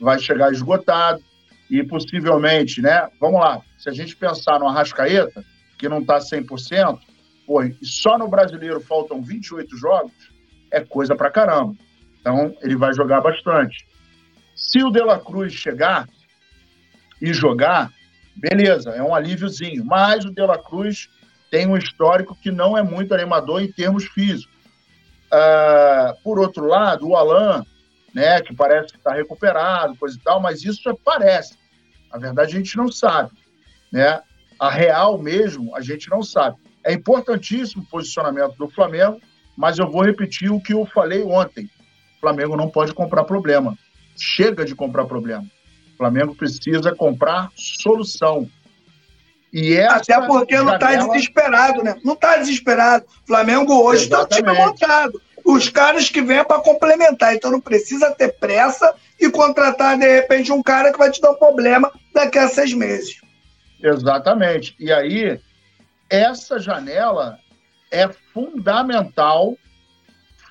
[0.00, 1.22] vai chegar esgotado
[1.70, 3.08] e possivelmente, né?
[3.20, 5.44] Vamos lá, se a gente pensar no Arrascaeta,
[5.78, 6.98] que não está 100%,
[7.46, 10.12] pô, e só no Brasileiro faltam 28 jogos,
[10.70, 11.74] é coisa pra caramba.
[12.20, 13.86] Então, ele vai jogar bastante.
[14.54, 16.08] Se o De La Cruz chegar
[17.20, 17.90] e jogar,
[18.36, 19.84] beleza, é um alíviozinho.
[19.84, 21.08] Mas o De La Cruz
[21.50, 24.54] tem um histórico que não é muito animador em termos físicos.
[25.32, 27.64] Uh, por outro lado, o Alan,
[28.14, 31.56] né, que parece que está recuperado, coisa e tal, mas isso é, parece.
[32.12, 33.30] Na verdade, a gente não sabe.
[33.92, 34.20] Né?
[34.58, 36.56] A real mesmo, a gente não sabe.
[36.84, 39.20] É importantíssimo o posicionamento do Flamengo,
[39.56, 41.70] mas eu vou repetir o que eu falei ontem.
[42.20, 43.78] O Flamengo não pode comprar problema.
[44.14, 45.46] Chega de comprar problema.
[45.94, 48.46] O Flamengo precisa comprar solução.
[49.50, 51.96] E Até porque não está desesperado, né?
[52.04, 53.06] Não está desesperado.
[53.24, 55.20] O Flamengo hoje está o time montado.
[55.42, 57.34] Os caras que vêm para complementar.
[57.34, 61.30] Então não precisa ter pressa e contratar, de repente, um cara que vai te dar
[61.30, 63.18] um problema daqui a seis meses.
[63.82, 64.76] Exatamente.
[64.78, 65.40] E aí,
[66.10, 67.38] essa janela
[67.90, 69.56] é fundamental,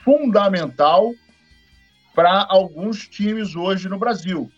[0.04, 1.14] fundamental
[2.20, 4.52] para alguns times hoje no Brasil.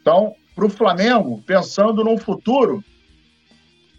[0.00, 2.84] Então, para o Flamengo, pensando no futuro,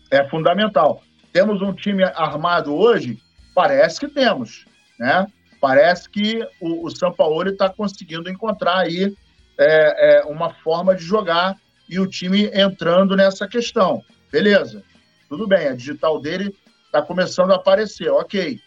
[0.10, 1.04] é fundamental.
[1.34, 3.22] Temos um time armado hoje?
[3.54, 4.66] Parece que temos,
[4.98, 5.28] né?
[5.60, 9.14] Parece que o, o Paulo está conseguindo encontrar aí
[9.58, 11.58] é, é, uma forma de jogar
[11.90, 14.02] e o time entrando nessa questão.
[14.32, 14.82] Beleza,
[15.28, 16.56] tudo bem, a digital dele
[16.86, 18.62] está começando a aparecer, ok.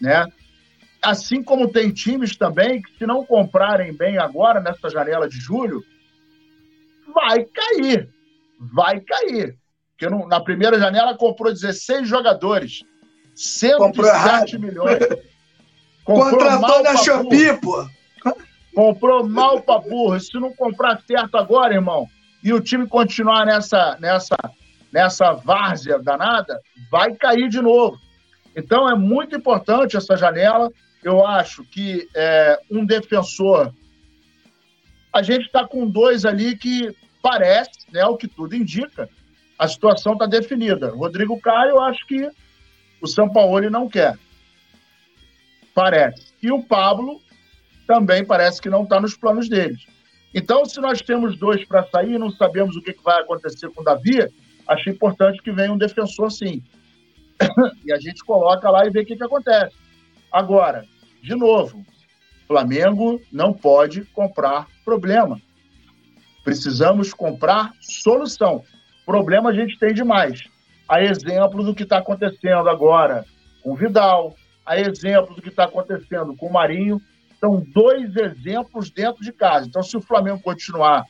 [0.00, 0.24] Né?
[1.04, 5.82] Assim como tem times também que, se não comprarem bem agora, nessa janela de julho,
[7.14, 8.08] vai cair.
[8.58, 9.56] Vai cair.
[9.90, 12.82] Porque no, na primeira janela comprou 16 jogadores.
[13.34, 14.98] 107 milhões.
[16.04, 17.86] Contratou na Shopee, pô.
[18.74, 20.18] Comprou mal pra burro.
[20.20, 22.08] Se não comprar certo agora, irmão,
[22.42, 24.36] e o time continuar nessa, nessa,
[24.92, 27.98] nessa várzea danada, vai cair de novo.
[28.54, 30.70] Então é muito importante essa janela.
[31.04, 33.72] Eu acho que é, um defensor.
[35.12, 39.08] A gente está com dois ali que parece, né, o que tudo indica,
[39.58, 40.90] a situação está definida.
[40.90, 42.30] Rodrigo Caio, eu acho que
[43.02, 44.18] o São Paulo não quer.
[45.74, 46.32] Parece.
[46.42, 47.20] E o Pablo
[47.86, 49.86] também parece que não está nos planos deles.
[50.34, 53.84] Então, se nós temos dois para sair, não sabemos o que, vai acontecer com o
[53.84, 54.26] Davi,
[54.66, 56.62] acho importante que venha um defensor sim.
[57.84, 59.76] e a gente coloca lá e vê o que, que acontece.
[60.32, 60.84] Agora,
[61.24, 61.82] de novo,
[62.46, 65.40] Flamengo não pode comprar problema.
[66.44, 68.62] Precisamos comprar solução.
[69.06, 70.42] Problema a gente tem demais.
[70.86, 73.24] A exemplo do que está acontecendo agora
[73.62, 77.00] com Vidal, a exemplo do que está acontecendo com o Marinho.
[77.40, 79.66] São dois exemplos dentro de casa.
[79.66, 81.06] Então, se o Flamengo continuar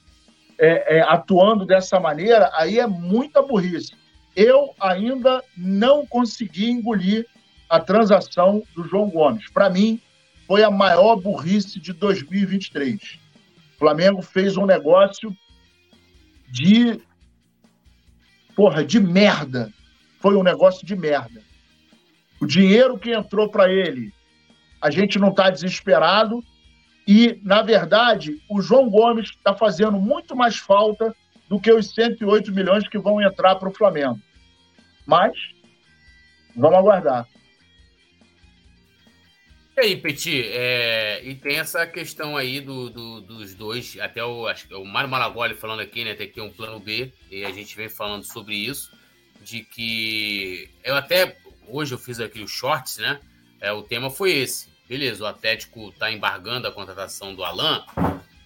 [0.56, 3.96] é, é, atuando dessa maneira, aí é muita burrice.
[4.36, 7.26] Eu ainda não consegui engolir
[7.74, 9.50] a transação do João Gomes.
[9.50, 10.00] Para mim,
[10.46, 13.18] foi a maior burrice de 2023.
[13.74, 15.36] O Flamengo fez um negócio
[16.48, 17.00] de
[18.54, 19.72] porra, de merda.
[20.20, 21.42] Foi um negócio de merda.
[22.40, 24.14] O dinheiro que entrou para ele,
[24.80, 26.44] a gente não está desesperado.
[27.08, 31.12] E, na verdade, o João Gomes está fazendo muito mais falta
[31.48, 34.20] do que os 108 milhões que vão entrar para o Flamengo.
[35.04, 35.36] Mas,
[36.56, 37.26] vamos aguardar.
[39.76, 44.46] E aí, Petit, é, e tem essa questão aí do, do, dos dois, até o,
[44.46, 46.14] acho, o Mário Malagoli falando aqui, né?
[46.14, 48.92] Tem que ter um plano B, e a gente vem falando sobre isso,
[49.42, 53.18] de que eu até hoje eu fiz aqui os shorts, né?
[53.60, 54.68] É, o tema foi esse.
[54.88, 57.84] Beleza, o Atlético tá embargando a contratação do Alan,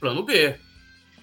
[0.01, 0.59] plano B.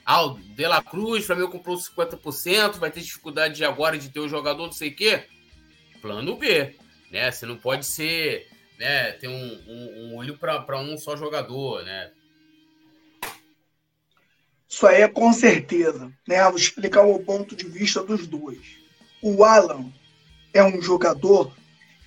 [0.05, 4.19] Ah, o De La Cruz, Flamengo comprou 50%, vai ter dificuldade de agora de ter
[4.19, 5.23] o jogador, não sei o quê.
[5.99, 6.75] Plano B.
[7.09, 7.31] Né?
[7.31, 8.47] Você não pode ser
[8.77, 12.11] né, ter um, um, um olho para um só jogador, né?
[14.67, 16.11] Isso aí é com certeza.
[16.27, 16.43] Né?
[16.43, 18.59] Vou explicar o ponto de vista dos dois.
[19.21, 19.89] O Alan
[20.53, 21.51] é um jogador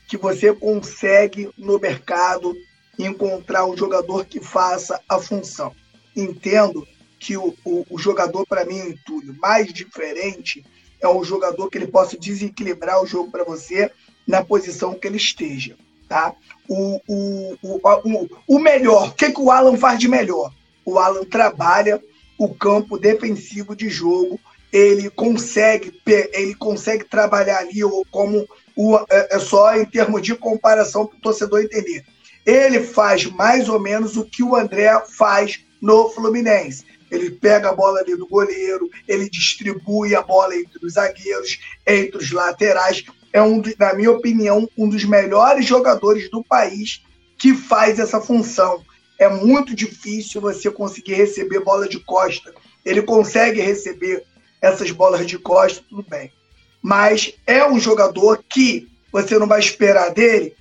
[0.07, 2.55] que você consegue no mercado
[2.99, 5.75] encontrar um jogador que faça a função.
[6.15, 6.87] Entendo
[7.19, 10.65] que o, o, o jogador, para mim, Túlio, mais diferente
[11.01, 13.91] é um jogador que ele possa desequilibrar o jogo para você
[14.27, 15.77] na posição que ele esteja.
[16.09, 16.35] Tá?
[16.67, 20.51] O, o, o, o, melhor, o que, que o Alan faz de melhor?
[20.85, 22.03] O Alan trabalha
[22.39, 24.41] o campo defensivo de jogo,
[24.73, 26.01] ele consegue,
[26.33, 27.81] ele consegue trabalhar ali
[28.11, 32.05] como o, é, é só em termos de comparação para o torcedor entender.
[32.47, 36.85] Ele faz mais ou menos o que o André faz no Fluminense.
[37.11, 42.19] Ele pega a bola ali do goleiro, ele distribui a bola entre os zagueiros, entre
[42.19, 43.05] os laterais.
[43.33, 47.03] É, um, na minha opinião, um dos melhores jogadores do país
[47.37, 48.83] que faz essa função.
[49.19, 52.55] É muito difícil você conseguir receber bola de costa.
[52.85, 54.25] Ele consegue receber
[54.61, 56.33] essas bolas de costa, tudo bem.
[56.81, 60.55] Mas é um jogador que você não vai esperar dele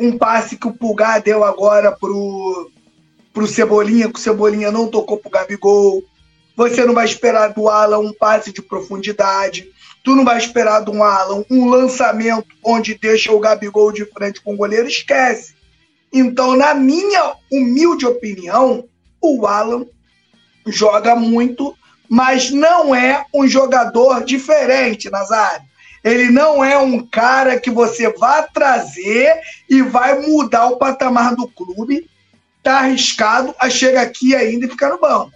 [0.00, 2.70] um passe que o Pulgar deu agora pro
[3.32, 6.04] pro Cebolinha, que o Cebolinha não tocou pro Gabigol.
[6.54, 9.70] Você não vai esperar do Alan um passe de profundidade.
[10.02, 14.54] Tu não vai esperar do Alan um lançamento onde deixa o Gabigol de frente com
[14.54, 14.88] o goleiro.
[14.88, 15.54] Esquece.
[16.12, 18.84] Então, na minha humilde opinião,
[19.20, 19.86] o Alan
[20.66, 21.76] joga muito,
[22.08, 25.64] mas não é um jogador diferente, Nazário.
[26.02, 29.32] Ele não é um cara que você vai trazer
[29.70, 32.10] e vai mudar o patamar do clube
[32.62, 35.32] tá arriscado a chegar aqui ainda e ficar no banco,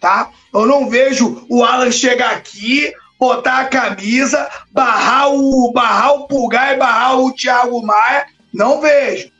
[0.00, 0.30] tá?
[0.52, 6.74] Eu não vejo o Alan chegar aqui, botar a camisa, barrar o, barrar o Pulgar
[6.74, 9.30] e barrar o Thiago Maia, não vejo.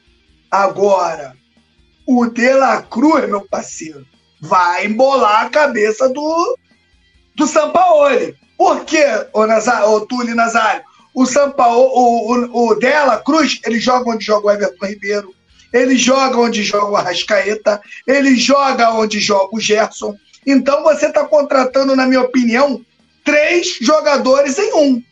[0.50, 1.36] Agora,
[2.06, 4.04] o De La Cruz, meu parceiro,
[4.40, 6.58] vai embolar a cabeça do,
[7.36, 8.34] do Sampaoli.
[8.56, 10.82] Por quê, ô, ô Túlio Nazário?
[11.14, 15.34] O Sampaoli, o, o, o Dela Cruz, ele joga onde joga o Everton Ribeiro,
[15.72, 20.16] ele joga onde joga o Arrascaeta, ele joga onde joga o Gerson.
[20.46, 22.80] Então você está contratando, na minha opinião,
[23.28, 25.02] três jogadores em um.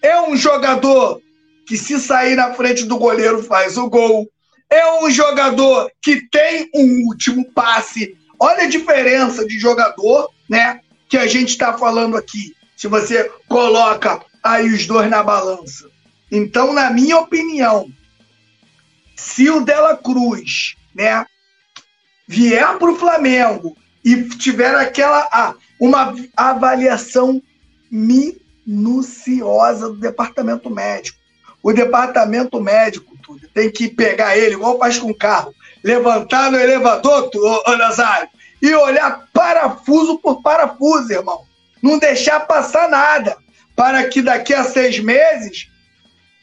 [0.00, 1.20] É um jogador
[1.66, 4.26] que, se sair na frente do goleiro, faz o gol.
[4.70, 8.16] É um jogador que tem um último passe.
[8.40, 10.80] Olha a diferença de jogador, né?
[11.06, 12.56] Que a gente está falando aqui.
[12.74, 15.86] Se você coloca aí os dois na balança.
[16.32, 17.90] Então, na minha opinião,
[19.14, 21.26] se o Dela Cruz, né,
[22.26, 27.42] vier para o Flamengo e tiver aquela ah, uma avaliação
[27.90, 31.18] minuciosa do departamento médico,
[31.62, 36.58] o departamento médico tudo, tem que pegar ele igual faz com o carro, levantar no
[36.58, 38.28] elevador, ô, ô Nazário,
[38.60, 41.44] e olhar parafuso por parafuso, irmão.
[41.82, 43.36] Não deixar passar nada,
[43.76, 45.68] para que daqui a seis meses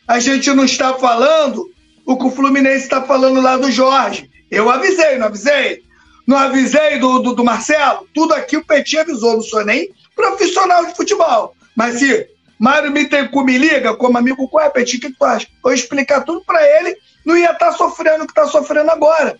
[0.07, 1.69] a gente não está falando
[2.05, 4.29] o que o Fluminense está falando lá do Jorge.
[4.49, 5.83] Eu avisei, não avisei?
[6.25, 8.07] Não avisei do, do, do Marcelo?
[8.13, 11.55] Tudo aqui o Petit avisou, não sou nem profissional de futebol.
[11.75, 15.47] Mas se Mário Bittencourt me liga como amigo, qual é, Petit, o que tu acha?
[15.63, 19.39] Eu explicar tudo para ele, não ia estar tá sofrendo o que está sofrendo agora.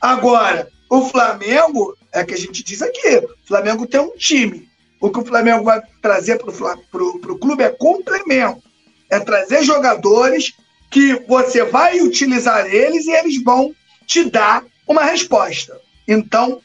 [0.00, 4.68] Agora, o Flamengo, é que a gente diz aqui, o Flamengo tem um time.
[5.00, 8.62] O que o Flamengo vai trazer para o clube é complemento.
[9.08, 10.52] É trazer jogadores
[10.90, 13.74] que você vai utilizar eles e eles vão
[14.06, 15.80] te dar uma resposta.
[16.06, 16.60] Então,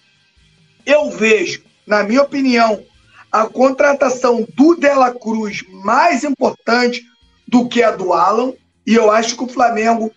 [0.83, 2.83] eu vejo, na minha opinião,
[3.31, 7.03] a contratação do Dela Cruz mais importante
[7.47, 8.53] do que a do Alan,
[8.85, 10.11] e eu acho que o Flamengo,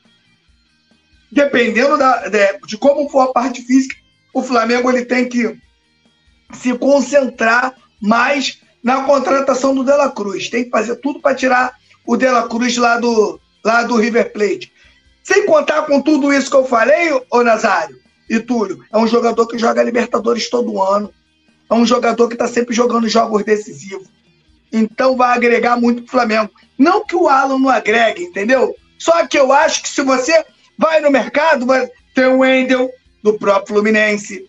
[1.31, 3.95] dependendo da, de, de como for a parte física,
[4.33, 5.59] o Flamengo ele tem que
[6.55, 10.49] se concentrar mais na contratação do Dela Cruz.
[10.49, 11.75] Tem que fazer tudo para tirar
[12.07, 14.73] o Dela Cruz lá do, lá do River Plate.
[15.29, 18.01] Sem contar com tudo isso que eu falei, ô Nazário
[18.31, 21.13] e Túlio, é um jogador que joga Libertadores todo ano.
[21.71, 24.09] É um jogador que está sempre jogando jogos decisivos.
[24.73, 26.51] Então vai agregar muito pro Flamengo.
[26.79, 28.75] Não que o Alan não agregue, entendeu?
[28.99, 30.47] Só que eu acho que se você
[30.79, 32.91] vai no mercado, vai ter o Wendel,
[33.23, 34.49] do próprio Fluminense.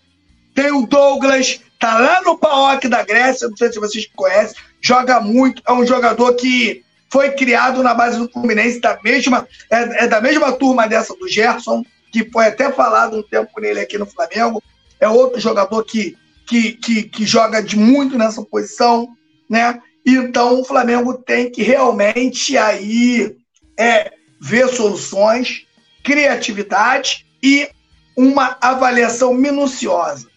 [0.54, 5.20] Tem o Douglas, tá lá no PAOK da Grécia, não sei se vocês conhecem, joga
[5.20, 10.08] muito, é um jogador que foi criado na base do Fluminense, da mesma, é, é
[10.08, 14.06] da mesma turma dessa do Gerson, que foi até falado um tempo nele aqui no
[14.06, 14.62] Flamengo.
[15.00, 19.08] É outro jogador que, que, que, que joga de muito nessa posição,
[19.48, 19.80] né?
[20.06, 23.36] Então o Flamengo tem que realmente aí
[23.78, 25.66] é, ver soluções,
[26.02, 27.68] criatividade e
[28.16, 30.28] uma avaliação minuciosa,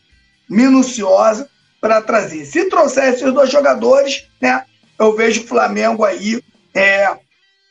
[0.49, 1.49] minuciosa
[1.79, 2.45] para trazer.
[2.45, 4.63] Se trouxer esses dois jogadores, né,
[4.99, 6.41] eu vejo o Flamengo aí,
[6.73, 7.17] é,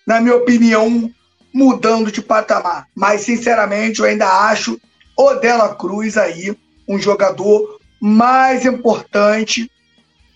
[0.06, 1.10] na minha opinião,
[1.52, 2.88] mudando de patamar.
[2.94, 4.80] Mas, sinceramente, eu ainda acho
[5.16, 6.56] o Dela Cruz aí
[6.88, 9.70] um jogador mais importante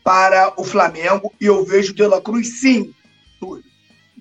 [0.04, 1.32] para o Flamengo.
[1.40, 2.94] E eu vejo o Dela Cruz, sim,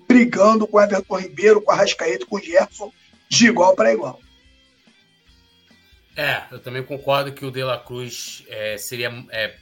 [0.08, 2.92] brigando com o Everton Ribeiro, com a Rascaeta, com o Gerson,
[3.28, 4.20] de igual para igual.
[6.16, 9.54] É, eu também concordo que o De La Cruz é, seria é,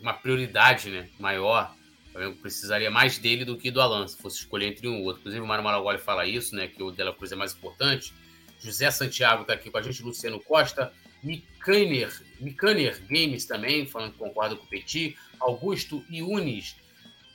[0.00, 1.74] uma prioridade né, maior.
[2.14, 5.20] Eu precisaria mais dele do que do Alan, se fosse escolher entre um ou outro.
[5.20, 6.66] Inclusive, o Mário Maragoli fala isso, né?
[6.66, 8.12] Que o De La Cruz é mais importante.
[8.60, 10.92] José Santiago está aqui com a gente, Luciano Costa,
[11.22, 16.76] Mikaner, Mikaner Games também, falando que concorda com o Petit, Augusto Iunes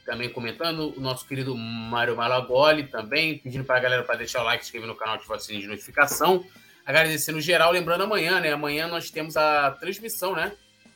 [0.05, 4.43] também comentando, o nosso querido Mário Malagoli também, pedindo para a galera para deixar o
[4.43, 6.45] like, se inscrever no canal, ativar o sininho de notificação.
[6.85, 8.51] Agradecendo geral, lembrando amanhã, né?
[8.51, 10.51] Amanhã nós temos a transmissão, né?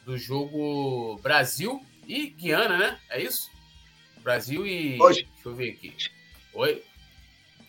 [0.05, 2.99] Do jogo Brasil e Guiana, né?
[3.09, 3.49] É isso?
[4.23, 4.97] Brasil e.
[5.01, 5.27] Hoje.
[5.33, 5.93] Deixa eu ver aqui.
[6.53, 6.83] Oi?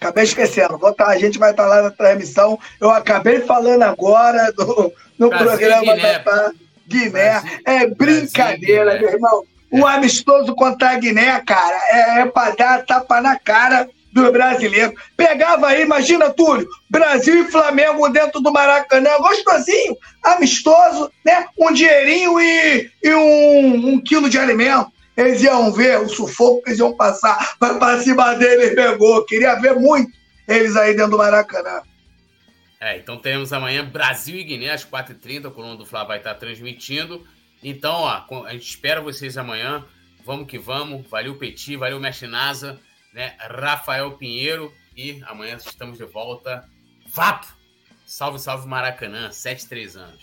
[0.00, 0.78] Acabei esquecendo.
[0.94, 2.58] Tá, a gente vai estar lá na transmissão.
[2.80, 6.18] Eu acabei falando agora do, no Brasil programa Guiné.
[6.20, 6.52] da
[6.86, 7.10] Guiné.
[7.10, 9.44] Brasil, é brincadeira, Brasil, meu irmão.
[9.70, 14.94] O amistoso contra a Guiné, cara, é, é para dar tapa na cara do brasileiro.
[15.16, 21.46] Pegava aí, imagina, Túlio, Brasil e Flamengo dentro do Maracanã, gostosinho, amistoso, né?
[21.58, 24.90] Um dinheirinho e, e um, um quilo de alimento.
[25.18, 29.24] Eles iam ver o sufoco que eles iam passar, vai para cima deles, pegou.
[29.26, 30.12] Queria ver muito
[30.46, 31.82] eles aí dentro do Maracanã.
[32.80, 36.34] É, então teremos amanhã Brasil e Guiné às 4h30, o Coluna do Fla vai estar
[36.34, 37.26] transmitindo.
[37.62, 39.84] Então, ó, a gente espera vocês amanhã.
[40.24, 41.04] Vamos que vamos.
[41.08, 42.78] Valeu, Petit, valeu, Mestre Nasa
[43.12, 43.34] né?
[43.40, 44.72] Rafael Pinheiro.
[44.96, 46.64] E amanhã estamos de volta.
[47.08, 47.46] Vapo!
[48.06, 50.22] Salve, salve Maracanã, 73 anos.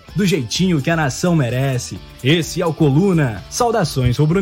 [0.15, 1.99] do jeitinho que a nação merece.
[2.23, 3.43] Esse é o Coluna.
[3.49, 4.41] Saudações rubro